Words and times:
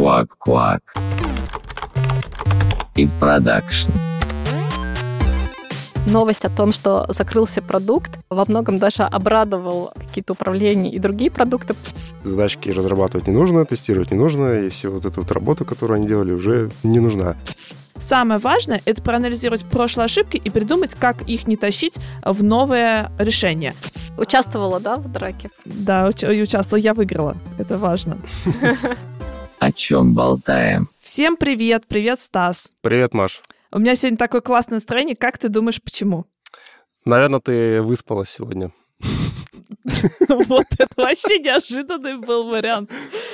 Квак-квак. 0.00 0.80
И 2.96 3.06
продакшн. 3.20 3.90
Новость 6.06 6.46
о 6.46 6.48
том, 6.48 6.72
что 6.72 7.04
закрылся 7.10 7.60
продукт, 7.60 8.10
во 8.30 8.46
многом 8.48 8.78
даже 8.78 9.02
обрадовал 9.02 9.92
какие-то 9.94 10.32
управления 10.32 10.90
и 10.90 10.98
другие 10.98 11.30
продукты. 11.30 11.74
Задачки 12.22 12.70
разрабатывать 12.70 13.26
не 13.26 13.34
нужно, 13.34 13.66
тестировать 13.66 14.10
не 14.10 14.16
нужно, 14.16 14.62
и 14.62 14.70
все 14.70 14.88
вот 14.88 15.04
эту 15.04 15.20
вот 15.20 15.30
работу, 15.32 15.66
которую 15.66 15.96
они 15.98 16.06
делали, 16.06 16.32
уже 16.32 16.70
не 16.82 16.98
нужна. 16.98 17.36
Самое 17.98 18.40
важное— 18.40 18.80
это 18.86 19.02
проанализировать 19.02 19.66
прошлые 19.66 20.06
ошибки 20.06 20.38
и 20.38 20.48
придумать, 20.48 20.94
как 20.94 21.28
их 21.28 21.46
не 21.46 21.58
тащить 21.58 21.98
в 22.24 22.42
новое 22.42 23.12
решение. 23.18 23.74
Участвовала, 24.16 24.80
да, 24.80 24.96
в 24.96 25.12
драке? 25.12 25.50
Да, 25.66 26.08
уч- 26.08 26.42
участвовала, 26.42 26.82
я 26.82 26.94
выиграла. 26.94 27.36
Это 27.58 27.76
важно. 27.76 28.16
О 29.60 29.72
чем 29.72 30.14
болтаем? 30.14 30.88
Всем 31.02 31.36
привет, 31.36 31.86
привет, 31.86 32.22
Стас. 32.22 32.72
Привет, 32.80 33.12
Маш. 33.12 33.42
У 33.70 33.78
меня 33.78 33.94
сегодня 33.94 34.16
такое 34.16 34.40
классное 34.40 34.76
настроение. 34.76 35.14
Как 35.14 35.36
ты 35.36 35.50
думаешь, 35.50 35.82
почему? 35.82 36.24
Наверное, 37.04 37.40
ты 37.40 37.82
выспалась 37.82 38.30
сегодня. 38.30 38.72
Вот 40.28 40.66
это 40.78 40.88
вообще 40.96 41.40
неожиданный 41.40 42.16
был 42.16 42.48
вариант. 42.48 42.90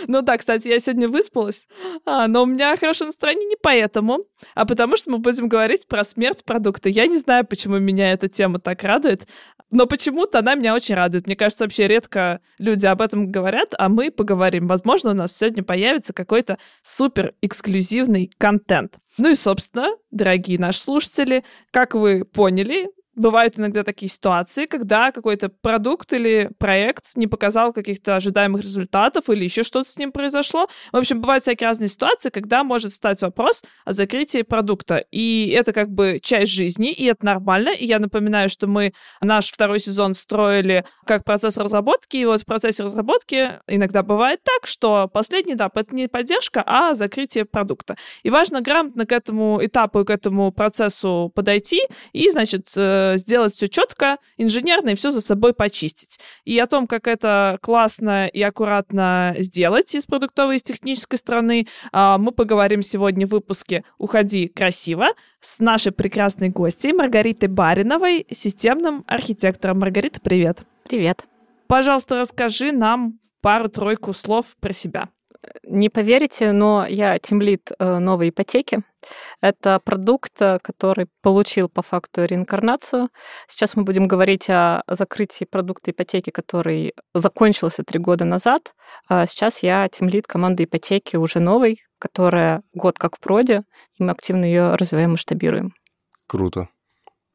Ну 0.08 0.22
да, 0.22 0.36
кстати, 0.36 0.66
я 0.66 0.80
сегодня 0.80 1.08
выспалась, 1.08 1.66
а, 2.04 2.26
но 2.26 2.42
у 2.42 2.46
меня 2.46 2.76
хорошее 2.76 3.06
настроение 3.06 3.46
не 3.48 3.56
поэтому, 3.60 4.24
а 4.54 4.66
потому 4.66 4.96
что 4.96 5.10
мы 5.10 5.18
будем 5.18 5.48
говорить 5.48 5.86
про 5.86 6.04
смерть 6.04 6.44
продукта. 6.44 6.88
Я 6.88 7.06
не 7.06 7.18
знаю, 7.18 7.46
почему 7.46 7.78
меня 7.78 8.12
эта 8.12 8.28
тема 8.28 8.58
так 8.58 8.82
радует, 8.82 9.28
но 9.70 9.86
почему-то 9.86 10.38
она 10.38 10.54
меня 10.54 10.74
очень 10.74 10.94
радует. 10.94 11.26
Мне 11.26 11.36
кажется, 11.36 11.64
вообще 11.64 11.88
редко 11.88 12.40
люди 12.58 12.86
об 12.86 13.00
этом 13.00 13.30
говорят, 13.30 13.74
а 13.76 13.88
мы 13.88 14.10
поговорим. 14.10 14.66
Возможно, 14.66 15.10
у 15.10 15.14
нас 15.14 15.36
сегодня 15.36 15.62
появится 15.62 16.12
какой-то 16.12 16.58
супер 16.82 17.34
эксклюзивный 17.42 18.30
контент. 18.38 18.96
Ну 19.18 19.30
и, 19.30 19.34
собственно, 19.34 19.88
дорогие 20.10 20.58
наши 20.58 20.80
слушатели, 20.80 21.44
как 21.72 21.94
вы 21.94 22.24
поняли, 22.24 22.88
бывают 23.16 23.58
иногда 23.58 23.82
такие 23.82 24.10
ситуации, 24.10 24.66
когда 24.66 25.10
какой-то 25.10 25.48
продукт 25.48 26.12
или 26.12 26.50
проект 26.58 27.16
не 27.16 27.26
показал 27.26 27.72
каких-то 27.72 28.16
ожидаемых 28.16 28.62
результатов 28.62 29.28
или 29.28 29.44
еще 29.44 29.62
что-то 29.62 29.90
с 29.90 29.96
ним 29.96 30.12
произошло. 30.12 30.68
В 30.92 30.96
общем, 30.96 31.20
бывают 31.20 31.42
всякие 31.42 31.68
разные 31.68 31.88
ситуации, 31.88 32.28
когда 32.28 32.62
может 32.62 32.92
встать 32.92 33.20
вопрос 33.22 33.62
о 33.84 33.92
закрытии 33.92 34.42
продукта. 34.42 35.04
И 35.10 35.50
это 35.54 35.72
как 35.72 35.90
бы 35.90 36.20
часть 36.22 36.52
жизни, 36.52 36.92
и 36.92 37.06
это 37.06 37.24
нормально. 37.24 37.70
И 37.70 37.86
я 37.86 37.98
напоминаю, 37.98 38.50
что 38.50 38.66
мы 38.66 38.92
наш 39.20 39.50
второй 39.50 39.80
сезон 39.80 40.14
строили 40.14 40.84
как 41.06 41.24
процесс 41.24 41.56
разработки, 41.56 42.18
и 42.18 42.26
вот 42.26 42.42
в 42.42 42.44
процессе 42.44 42.84
разработки 42.84 43.60
иногда 43.66 44.02
бывает 44.02 44.40
так, 44.44 44.66
что 44.66 45.08
последний 45.08 45.54
этап— 45.54 45.76
это 45.78 45.94
не 45.94 46.08
поддержка, 46.08 46.62
а 46.66 46.94
закрытие 46.94 47.46
продукта. 47.46 47.96
И 48.22 48.30
важно 48.30 48.60
грамотно 48.60 49.06
к 49.06 49.12
этому 49.12 49.58
этапу 49.62 50.00
и 50.00 50.04
к 50.04 50.10
этому 50.10 50.52
процессу 50.52 51.32
подойти 51.34 51.80
и, 52.12 52.28
значит, 52.28 52.68
э, 53.14 53.18
сделать 53.18 53.54
все 53.54 53.68
четко, 53.68 54.18
инженерно 54.36 54.90
и 54.90 54.94
все 54.94 55.10
за 55.10 55.20
собой 55.20 55.54
почистить. 55.54 56.18
И 56.44 56.58
о 56.58 56.66
том, 56.66 56.86
как 56.86 57.06
это 57.06 57.58
классно 57.62 58.26
и 58.26 58.42
аккуратно 58.42 59.34
сделать 59.38 59.94
из 59.94 60.04
продуктовой 60.04 60.56
и 60.56 60.58
с 60.58 60.62
технической 60.62 61.18
стороны, 61.18 61.66
а, 61.92 62.18
мы 62.18 62.32
поговорим 62.32 62.82
сегодня 62.82 63.26
в 63.26 63.30
выпуске 63.30 63.84
«Уходи 63.98 64.48
красиво» 64.48 65.08
с 65.40 65.60
нашей 65.60 65.92
прекрасной 65.92 66.48
гостьей 66.48 66.92
Маргаритой 66.92 67.48
Бариновой, 67.48 68.26
системным 68.30 69.04
архитектором. 69.06 69.80
Маргарита, 69.80 70.20
привет. 70.20 70.60
Привет. 70.88 71.24
Пожалуйста, 71.66 72.18
расскажи 72.20 72.72
нам 72.72 73.18
пару-тройку 73.40 74.12
слов 74.12 74.46
про 74.60 74.72
себя. 74.72 75.08
Не 75.62 75.88
поверите, 75.88 76.52
но 76.52 76.86
я 76.88 77.18
тимлит 77.18 77.70
э, 77.78 77.98
новой 77.98 78.30
ипотеки. 78.30 78.82
Это 79.40 79.80
продукт, 79.80 80.32
э, 80.40 80.58
который 80.62 81.06
получил 81.22 81.68
по 81.68 81.82
факту 81.82 82.24
реинкарнацию. 82.24 83.08
Сейчас 83.48 83.76
мы 83.76 83.84
будем 83.84 84.08
говорить 84.08 84.48
о 84.48 84.82
закрытии 84.88 85.44
продукта 85.44 85.90
ипотеки, 85.90 86.30
который 86.30 86.94
закончился 87.14 87.82
три 87.82 87.98
года 87.98 88.24
назад. 88.24 88.74
А 89.08 89.26
сейчас 89.26 89.62
я 89.62 89.88
тимлит 89.88 90.26
команды 90.26 90.64
ипотеки 90.64 91.16
уже 91.16 91.40
новой, 91.40 91.80
которая 91.98 92.62
год 92.74 92.98
как 92.98 93.16
в 93.16 93.20
проде, 93.20 93.62
и 93.98 94.02
мы 94.02 94.10
активно 94.10 94.44
ее 94.44 94.74
развиваем 94.74 95.10
и 95.10 95.12
масштабируем. 95.12 95.74
Круто. 96.26 96.68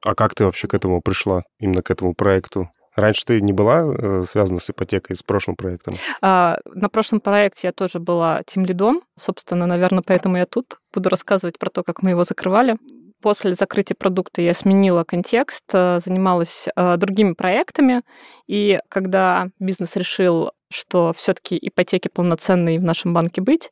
А 0.03 0.15
как 0.15 0.33
ты 0.33 0.45
вообще 0.45 0.67
к 0.67 0.73
этому 0.73 1.01
пришла, 1.01 1.43
именно 1.59 1.81
к 1.81 1.91
этому 1.91 2.13
проекту? 2.15 2.69
Раньше 2.95 3.25
ты 3.25 3.41
не 3.41 3.53
была 3.53 3.85
э, 3.85 4.23
связана 4.23 4.59
с 4.59 4.69
ипотекой, 4.69 5.15
с 5.15 5.23
прошлым 5.23 5.55
проектом? 5.55 5.95
А, 6.21 6.59
на 6.65 6.89
прошлом 6.89 7.21
проекте 7.21 7.67
я 7.67 7.73
тоже 7.73 7.99
была 7.99 8.41
тем 8.45 8.65
лидом. 8.65 9.01
Собственно, 9.17 9.65
наверное, 9.65 10.03
поэтому 10.05 10.37
я 10.37 10.45
тут 10.45 10.79
буду 10.93 11.09
рассказывать 11.09 11.57
про 11.57 11.69
то, 11.69 11.83
как 11.83 12.01
мы 12.01 12.11
его 12.11 12.23
закрывали. 12.23 12.77
После 13.21 13.53
закрытия 13.53 13.95
продукта 13.97 14.41
я 14.41 14.53
сменила 14.53 15.03
контекст, 15.03 15.63
э, 15.73 15.99
занималась 16.03 16.67
э, 16.75 16.97
другими 16.97 17.33
проектами, 17.33 18.01
и 18.47 18.79
когда 18.89 19.49
бизнес 19.59 19.95
решил, 19.95 20.51
что 20.69 21.13
все-таки 21.15 21.57
ипотеки 21.61 22.09
полноценные 22.09 22.79
в 22.79 22.83
нашем 22.83 23.13
банке 23.13 23.41
быть, 23.41 23.71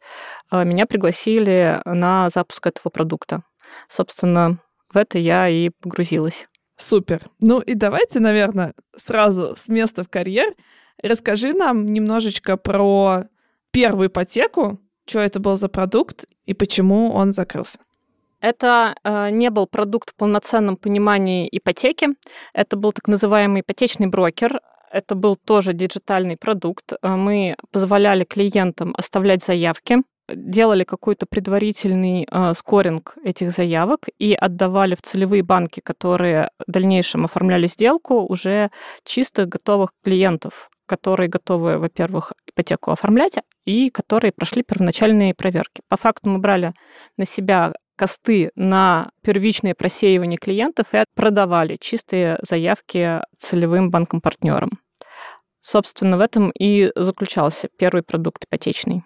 меня 0.52 0.86
пригласили 0.86 1.82
на 1.86 2.30
запуск 2.30 2.68
этого 2.68 2.90
продукта. 2.90 3.44
Собственно, 3.88 4.60
в 4.94 4.98
это 4.98 5.18
я 5.18 5.48
и 5.48 5.70
погрузилась. 5.70 6.48
Супер. 6.80 7.30
Ну 7.40 7.60
и 7.60 7.74
давайте, 7.74 8.20
наверное, 8.20 8.74
сразу 8.96 9.54
с 9.58 9.68
места 9.68 10.04
в 10.04 10.10
карьер. 10.10 10.56
Расскажи 11.04 11.54
нам 11.54 11.86
немножечко 11.86 12.56
про 12.56 13.26
первую 13.72 14.08
ипотеку, 14.08 14.80
что 15.06 15.20
это 15.20 15.40
был 15.42 15.58
за 15.58 15.68
продукт 15.68 16.26
и 16.46 16.54
почему 16.54 17.12
он 17.12 17.34
закрылся. 17.34 17.80
Это 18.42 18.96
э, 19.04 19.30
не 19.32 19.50
был 19.50 19.68
продукт 19.68 20.12
в 20.12 20.16
полноценном 20.16 20.78
понимании 20.78 21.50
ипотеки. 21.52 22.10
Это 22.54 22.78
был 22.78 22.94
так 22.94 23.10
называемый 23.10 23.60
ипотечный 23.60 24.08
брокер. 24.08 24.62
Это 24.90 25.16
был 25.16 25.36
тоже 25.36 25.74
диджитальный 25.74 26.38
продукт. 26.38 26.94
Э, 26.94 27.10
мы 27.10 27.58
позволяли 27.72 28.24
клиентам 28.24 28.96
оставлять 28.98 29.44
заявки 29.44 29.98
делали 30.34 30.84
какой-то 30.84 31.26
предварительный 31.26 32.28
э, 32.30 32.54
скоринг 32.54 33.16
этих 33.24 33.52
заявок 33.52 34.08
и 34.18 34.34
отдавали 34.34 34.96
в 34.96 35.02
целевые 35.02 35.44
банки, 35.44 35.80
которые 35.80 36.52
в 36.66 36.72
дальнейшем 36.72 37.26
оформляли 37.26 37.68
сделку, 37.68 38.26
уже 38.26 38.72
чисто 39.04 39.46
готовых 39.46 39.92
клиентов, 40.04 40.70
которые 40.86 41.30
готовы, 41.30 41.78
во-первых, 41.78 42.34
ипотеку 42.48 42.92
оформлять, 42.92 43.36
и 43.66 43.90
которые 43.90 44.32
прошли 44.32 44.64
первоначальные 44.64 45.34
проверки. 45.36 45.82
По 45.88 45.98
факту 45.98 46.30
мы 46.30 46.40
брали 46.40 46.74
на 47.18 47.26
себя 47.26 47.74
косты 47.96 48.52
на 48.56 49.12
первичное 49.22 49.76
просеивание 49.76 50.38
клиентов 50.38 50.88
и 50.94 51.04
продавали 51.16 51.78
чистые 51.80 52.40
заявки 52.42 53.22
целевым 53.38 53.92
банкам-партнерам. 53.92 54.80
Собственно, 55.60 56.18
в 56.18 56.22
этом 56.22 56.52
и 56.52 56.92
заключался 56.96 57.68
первый 57.78 58.02
продукт 58.02 58.46
ипотечный. 58.46 59.04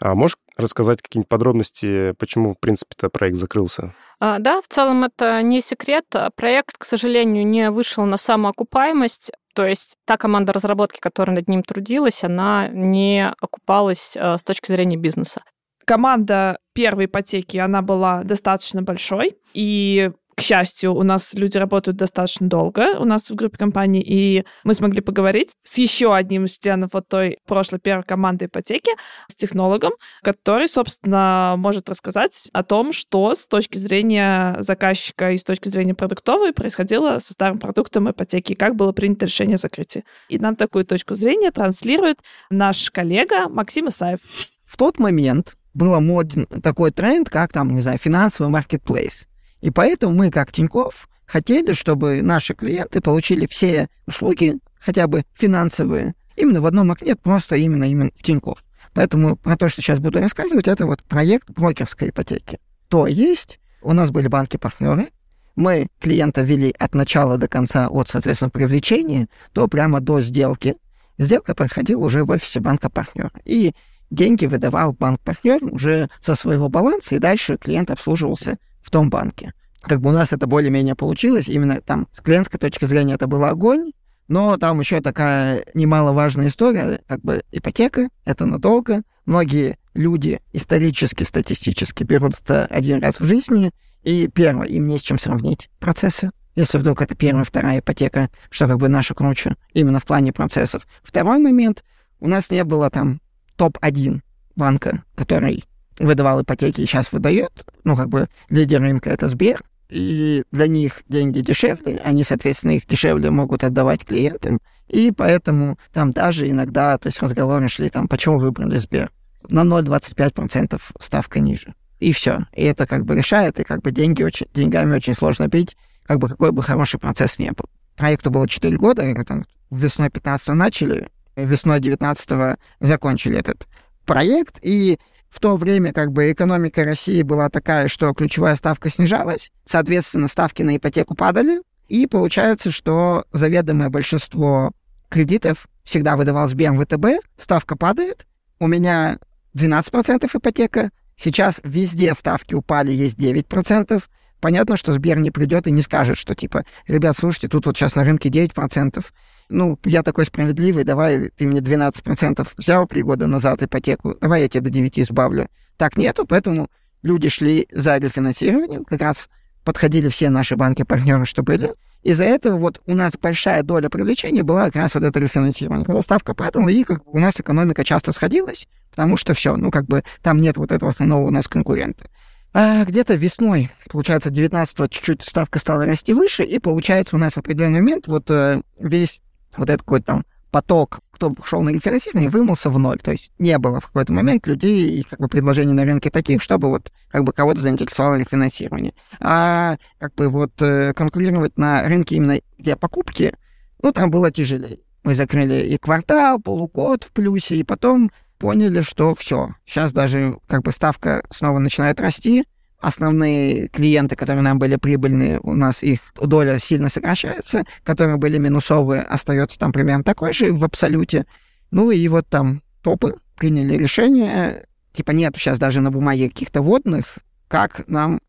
А 0.00 0.14
можешь 0.14 0.36
рассказать 0.58 1.00
какие-нибудь 1.00 1.28
подробности, 1.28 2.12
почему, 2.18 2.54
в 2.54 2.58
принципе, 2.58 2.94
этот 2.98 3.12
проект 3.12 3.36
закрылся? 3.36 3.94
А, 4.20 4.38
да, 4.38 4.60
в 4.60 4.68
целом 4.68 5.04
это 5.04 5.40
не 5.42 5.60
секрет. 5.60 6.04
Проект, 6.34 6.76
к 6.76 6.84
сожалению, 6.84 7.46
не 7.46 7.70
вышел 7.70 8.04
на 8.04 8.16
самоокупаемость. 8.16 9.30
То 9.54 9.64
есть 9.64 9.96
та 10.04 10.16
команда 10.16 10.52
разработки, 10.52 10.98
которая 11.00 11.36
над 11.36 11.48
ним 11.48 11.62
трудилась, 11.62 12.24
она 12.24 12.68
не 12.68 13.32
окупалась 13.40 14.16
а, 14.16 14.36
с 14.38 14.42
точки 14.42 14.70
зрения 14.70 14.96
бизнеса. 14.96 15.42
Команда 15.84 16.58
первой 16.74 17.06
ипотеки, 17.06 17.56
она 17.56 17.80
была 17.80 18.22
достаточно 18.22 18.82
большой, 18.82 19.36
и 19.54 20.10
к 20.38 20.40
счастью, 20.40 20.94
у 20.94 21.02
нас 21.02 21.34
люди 21.34 21.58
работают 21.58 21.96
достаточно 21.96 22.48
долго 22.48 22.96
у 23.00 23.04
нас 23.04 23.28
в 23.28 23.34
группе 23.34 23.56
компаний, 23.56 24.00
и 24.06 24.44
мы 24.62 24.72
смогли 24.72 25.00
поговорить 25.00 25.50
с 25.64 25.78
еще 25.78 26.14
одним 26.14 26.44
из 26.44 26.56
членов 26.56 26.90
вот 26.92 27.08
той 27.08 27.38
прошлой 27.44 27.80
первой 27.80 28.04
команды 28.04 28.44
ипотеки, 28.44 28.92
с 29.26 29.34
технологом, 29.34 29.90
который, 30.22 30.68
собственно, 30.68 31.56
может 31.58 31.90
рассказать 31.90 32.48
о 32.52 32.62
том, 32.62 32.92
что 32.92 33.34
с 33.34 33.48
точки 33.48 33.78
зрения 33.78 34.56
заказчика 34.60 35.32
и 35.32 35.38
с 35.38 35.42
точки 35.42 35.70
зрения 35.70 35.94
продуктовой 35.94 36.52
происходило 36.52 37.18
со 37.18 37.32
старым 37.32 37.58
продуктом 37.58 38.08
ипотеки, 38.08 38.54
как 38.54 38.76
было 38.76 38.92
принято 38.92 39.26
решение 39.26 39.56
о 39.56 39.58
закрытии. 39.58 40.04
И 40.28 40.38
нам 40.38 40.54
такую 40.54 40.84
точку 40.84 41.16
зрения 41.16 41.50
транслирует 41.50 42.20
наш 42.48 42.92
коллега 42.92 43.48
Максим 43.48 43.88
Исаев. 43.88 44.20
В 44.64 44.76
тот 44.76 45.00
момент 45.00 45.56
был 45.74 45.98
моден 46.00 46.46
такой 46.62 46.92
тренд, 46.92 47.28
как 47.28 47.52
там, 47.52 47.74
не 47.74 47.80
знаю, 47.80 47.98
финансовый 47.98 48.48
маркетплейс. 48.50 49.26
И 49.60 49.70
поэтому 49.70 50.14
мы, 50.14 50.30
как 50.30 50.52
Тиньков, 50.52 51.08
хотели, 51.26 51.72
чтобы 51.72 52.22
наши 52.22 52.54
клиенты 52.54 53.00
получили 53.00 53.46
все 53.46 53.88
услуги, 54.06 54.58
хотя 54.80 55.06
бы 55.06 55.24
финансовые, 55.34 56.14
именно 56.36 56.60
в 56.60 56.66
одном 56.66 56.90
окне, 56.90 57.16
просто 57.16 57.56
именно, 57.56 57.84
именно 57.84 58.10
в 58.16 58.22
Тиньков. 58.22 58.64
Поэтому 58.94 59.36
про 59.36 59.56
то, 59.56 59.68
что 59.68 59.82
сейчас 59.82 59.98
буду 59.98 60.20
рассказывать, 60.20 60.68
это 60.68 60.86
вот 60.86 61.02
проект 61.04 61.50
брокерской 61.50 62.10
ипотеки. 62.10 62.58
То 62.88 63.06
есть 63.06 63.60
у 63.82 63.92
нас 63.92 64.10
были 64.10 64.28
банки-партнеры, 64.28 65.10
мы 65.58 65.88
клиента 65.98 66.42
вели 66.42 66.72
от 66.78 66.94
начала 66.94 67.36
до 67.36 67.48
конца, 67.48 67.88
от, 67.88 68.08
соответственно, 68.08 68.50
привлечения, 68.50 69.26
то 69.52 69.66
прямо 69.66 70.00
до 70.00 70.20
сделки. 70.20 70.76
Сделка 71.18 71.54
проходила 71.54 72.04
уже 72.04 72.24
в 72.24 72.30
офисе 72.30 72.60
банка-партнера. 72.60 73.32
И 73.44 73.74
деньги 74.08 74.46
выдавал 74.46 74.92
банк-партнер 74.92 75.58
уже 75.62 76.10
со 76.20 76.36
своего 76.36 76.68
баланса, 76.68 77.16
и 77.16 77.18
дальше 77.18 77.56
клиент 77.56 77.90
обслуживался 77.90 78.58
в 78.88 78.90
том 78.90 79.10
банке. 79.10 79.52
Как 79.82 80.00
бы 80.00 80.08
у 80.08 80.12
нас 80.12 80.32
это 80.32 80.46
более-менее 80.46 80.94
получилось, 80.94 81.46
именно 81.46 81.80
там 81.82 82.08
с 82.10 82.20
клиентской 82.20 82.58
точки 82.58 82.86
зрения 82.86 83.14
это 83.14 83.26
был 83.26 83.44
огонь, 83.44 83.92
но 84.28 84.56
там 84.56 84.80
еще 84.80 85.02
такая 85.02 85.62
немаловажная 85.74 86.48
история, 86.48 87.00
как 87.06 87.20
бы 87.20 87.42
ипотека, 87.52 88.08
это 88.24 88.46
надолго. 88.46 89.02
Многие 89.26 89.76
люди 89.92 90.40
исторически, 90.54 91.22
статистически 91.24 92.02
берут 92.02 92.40
это 92.42 92.64
один 92.66 93.02
раз 93.02 93.20
в 93.20 93.24
жизни, 93.24 93.72
и 94.02 94.26
первое, 94.28 94.66
им 94.66 94.86
не 94.86 94.96
с 94.96 95.02
чем 95.02 95.18
сравнить 95.18 95.68
процессы. 95.78 96.30
Если 96.56 96.78
вдруг 96.78 97.02
это 97.02 97.14
первая, 97.14 97.44
вторая 97.44 97.80
ипотека, 97.80 98.30
что 98.48 98.68
как 98.68 98.78
бы 98.78 98.88
наша 98.88 99.14
круче, 99.14 99.56
именно 99.74 100.00
в 100.00 100.06
плане 100.06 100.32
процессов. 100.32 100.86
Второй 101.02 101.38
момент, 101.38 101.84
у 102.20 102.26
нас 102.28 102.50
не 102.50 102.64
было 102.64 102.88
там 102.90 103.20
топ-1 103.56 104.20
банка, 104.56 105.04
который 105.14 105.64
выдавал 105.98 106.42
ипотеки 106.42 106.80
и 106.80 106.86
сейчас 106.86 107.12
выдает. 107.12 107.52
Ну, 107.84 107.96
как 107.96 108.08
бы 108.08 108.28
лидер 108.48 108.80
рынка— 108.80 109.10
это 109.10 109.28
Сбер, 109.28 109.62
и 109.88 110.44
для 110.52 110.66
них 110.66 111.02
деньги 111.08 111.40
дешевле, 111.40 112.00
они, 112.04 112.24
соответственно, 112.24 112.72
их 112.72 112.86
дешевле 112.86 113.30
могут 113.30 113.64
отдавать 113.64 114.04
клиентам, 114.04 114.60
и 114.88 115.12
поэтому 115.12 115.78
там 115.92 116.10
даже 116.10 116.48
иногда, 116.48 116.98
то 116.98 117.08
есть 117.08 117.22
разговоры 117.22 117.68
шли 117.68 117.88
там, 117.88 118.08
почему 118.08 118.38
выбрали 118.38 118.78
Сбер, 118.78 119.10
на 119.48 119.60
0,25% 119.60 120.80
ставка 121.00 121.40
ниже. 121.40 121.74
И 122.00 122.12
все. 122.12 122.46
И 122.52 122.62
это 122.62 122.86
как 122.86 123.04
бы 123.04 123.16
решает, 123.16 123.58
и 123.58 123.64
как 123.64 123.82
бы 123.82 123.90
деньги 123.90 124.22
очень, 124.22 124.46
деньгами 124.54 124.94
очень 124.94 125.14
сложно 125.14 125.48
пить, 125.48 125.76
как 126.06 126.18
бы 126.18 126.28
какой 126.28 126.52
бы 126.52 126.62
хороший 126.62 127.00
процесс 127.00 127.38
не 127.38 127.50
был. 127.50 127.64
Проекту 127.96 128.30
было 128.30 128.48
4 128.48 128.76
года, 128.76 129.04
и 129.04 129.24
там 129.24 129.44
весной 129.70 130.10
15 130.10 130.48
начали, 130.48 131.08
весной 131.34 131.80
19 131.80 132.58
закончили 132.80 133.38
этот 133.38 133.66
проект, 134.06 134.58
и 134.62 134.98
в 135.30 135.40
то 135.40 135.56
время 135.56 135.92
как 135.92 136.12
бы 136.12 136.32
экономика 136.32 136.84
России 136.84 137.22
была 137.22 137.48
такая, 137.50 137.88
что 137.88 138.12
ключевая 138.14 138.56
ставка 138.56 138.88
снижалась, 138.88 139.50
соответственно, 139.64 140.28
ставки 140.28 140.62
на 140.62 140.76
ипотеку 140.76 141.14
падали, 141.14 141.62
и 141.88 142.06
получается, 142.06 142.70
что 142.70 143.24
заведомое 143.32 143.88
большинство 143.88 144.72
кредитов 145.08 145.66
всегда 145.84 146.16
выдавал 146.16 146.48
Сбер 146.48 146.72
ВТБ, 146.74 147.24
ставка 147.36 147.76
падает, 147.76 148.26
у 148.60 148.66
меня 148.66 149.18
12% 149.54 150.28
ипотека, 150.32 150.90
сейчас 151.16 151.60
везде 151.64 152.14
ставки 152.14 152.54
упали, 152.54 152.92
есть 152.92 153.18
9%, 153.18 154.02
понятно, 154.40 154.76
что 154.76 154.92
Сбер 154.92 155.18
не 155.18 155.30
придет 155.30 155.66
и 155.66 155.70
не 155.70 155.82
скажет, 155.82 156.18
что 156.18 156.34
типа, 156.34 156.64
ребят, 156.86 157.16
слушайте, 157.18 157.48
тут 157.48 157.66
вот 157.66 157.76
сейчас 157.76 157.94
на 157.94 158.04
рынке 158.04 158.28
9%, 158.28 159.04
ну, 159.48 159.78
я 159.84 160.02
такой 160.02 160.26
справедливый, 160.26 160.84
давай 160.84 161.30
ты 161.30 161.46
мне 161.46 161.60
12% 161.60 162.46
взял 162.56 162.86
три 162.86 163.02
года 163.02 163.26
назад 163.26 163.62
ипотеку, 163.62 164.16
давай 164.20 164.42
я 164.42 164.48
тебе 164.48 164.62
до 164.62 164.70
9 164.70 164.98
избавлю. 165.00 165.48
Так 165.76 165.96
нету, 165.96 166.26
поэтому 166.26 166.68
люди 167.02 167.28
шли 167.28 167.66
за 167.72 167.98
рефинансированием, 167.98 168.84
как 168.84 169.00
раз 169.00 169.28
подходили 169.64 170.08
все 170.08 170.30
наши 170.30 170.56
банки-партнеры, 170.56 171.24
что 171.24 171.42
были. 171.42 171.72
Из-за 172.02 172.24
этого 172.24 172.56
вот 172.58 172.80
у 172.86 172.94
нас 172.94 173.14
большая 173.20 173.62
доля 173.62 173.88
привлечения 173.88 174.42
была 174.42 174.66
как 174.66 174.76
раз 174.76 174.94
вот 174.94 175.02
это 175.02 175.18
рефинансирование. 175.18 175.84
Когда 175.84 176.00
ставка 176.00 176.34
падала, 176.34 176.68
и 176.68 176.84
как 176.84 177.04
бы 177.04 177.10
у 177.12 177.18
нас 177.18 177.38
экономика 177.38 177.84
часто 177.84 178.12
сходилась, 178.12 178.68
потому 178.90 179.16
что 179.16 179.34
все, 179.34 179.56
ну, 179.56 179.70
как 179.70 179.86
бы 179.86 180.04
там 180.22 180.40
нет 180.40 180.56
вот 180.56 180.72
этого 180.72 180.90
основного 180.90 181.26
у 181.26 181.30
нас 181.30 181.48
конкурента. 181.48 182.08
А 182.54 182.84
где-то 182.84 183.14
весной, 183.14 183.70
получается, 183.90 184.30
19-го 184.30 184.86
чуть-чуть 184.86 185.22
ставка 185.22 185.58
стала 185.58 185.84
расти 185.84 186.14
выше, 186.14 186.44
и 186.44 186.58
получается 186.58 187.16
у 187.16 187.18
нас 187.18 187.34
в 187.34 187.38
определенный 187.38 187.80
момент 187.80 188.06
вот 188.06 188.30
э, 188.30 188.62
весь 188.80 189.20
вот 189.56 189.70
этот 189.70 189.82
какой-то 189.82 190.06
там 190.06 190.24
поток, 190.50 191.00
кто 191.10 191.34
шел 191.44 191.62
на 191.62 191.70
рефинансирование, 191.70 192.30
вымылся 192.30 192.70
в 192.70 192.78
ноль. 192.78 192.98
То 192.98 193.10
есть 193.10 193.30
не 193.38 193.58
было 193.58 193.80
в 193.80 193.86
какой-то 193.86 194.12
момент 194.12 194.46
людей 194.46 195.00
и 195.00 195.02
как 195.02 195.20
бы 195.20 195.28
предложений 195.28 195.74
на 195.74 195.84
рынке 195.84 196.10
таких, 196.10 196.42
чтобы 196.42 196.68
вот 196.68 196.90
как 197.08 197.24
бы 197.24 197.32
кого-то 197.32 197.60
заинтересовало 197.60 198.16
рефинансирование. 198.16 198.94
А 199.20 199.76
как 199.98 200.14
бы 200.14 200.28
вот 200.28 200.52
э, 200.60 200.92
конкурировать 200.94 201.56
на 201.58 201.82
рынке 201.84 202.16
именно 202.16 202.38
где 202.58 202.76
покупки, 202.76 203.34
ну, 203.82 203.92
там 203.92 204.10
было 204.10 204.30
тяжелее. 204.30 204.78
Мы 205.04 205.14
закрыли 205.14 205.66
и 205.66 205.78
квартал, 205.78 206.40
полугод 206.40 207.04
в 207.04 207.12
плюсе, 207.12 207.56
и 207.56 207.62
потом 207.62 208.10
поняли, 208.38 208.80
что 208.80 209.14
все, 209.14 209.50
сейчас 209.64 209.92
даже 209.92 210.38
как 210.46 210.62
бы 210.62 210.72
ставка 210.72 211.24
снова 211.30 211.58
начинает 211.58 212.00
расти, 212.00 212.44
основные 212.80 213.68
клиенты, 213.68 214.16
которые 214.16 214.42
нам 214.42 214.58
были 214.58 214.76
прибыльные, 214.76 215.40
у 215.42 215.54
нас 215.54 215.82
их 215.82 216.00
доля 216.20 216.58
сильно 216.58 216.88
сокращается, 216.88 217.64
которые 217.84 218.16
были 218.16 218.38
минусовые, 218.38 219.02
остается 219.02 219.58
там 219.58 219.72
примерно 219.72 220.04
такой 220.04 220.32
же 220.32 220.52
в 220.52 220.64
абсолюте. 220.64 221.26
Ну 221.70 221.90
и 221.90 222.06
вот 222.08 222.26
там 222.28 222.62
топы 222.82 223.14
приняли 223.36 223.76
решение, 223.76 224.66
типа 224.92 225.10
нет 225.10 225.34
сейчас 225.36 225.58
даже 225.58 225.80
на 225.80 225.90
бумаге 225.90 226.28
каких-то 226.28 226.62
водных, 226.62 227.18
как 227.48 227.86
нам 227.88 228.20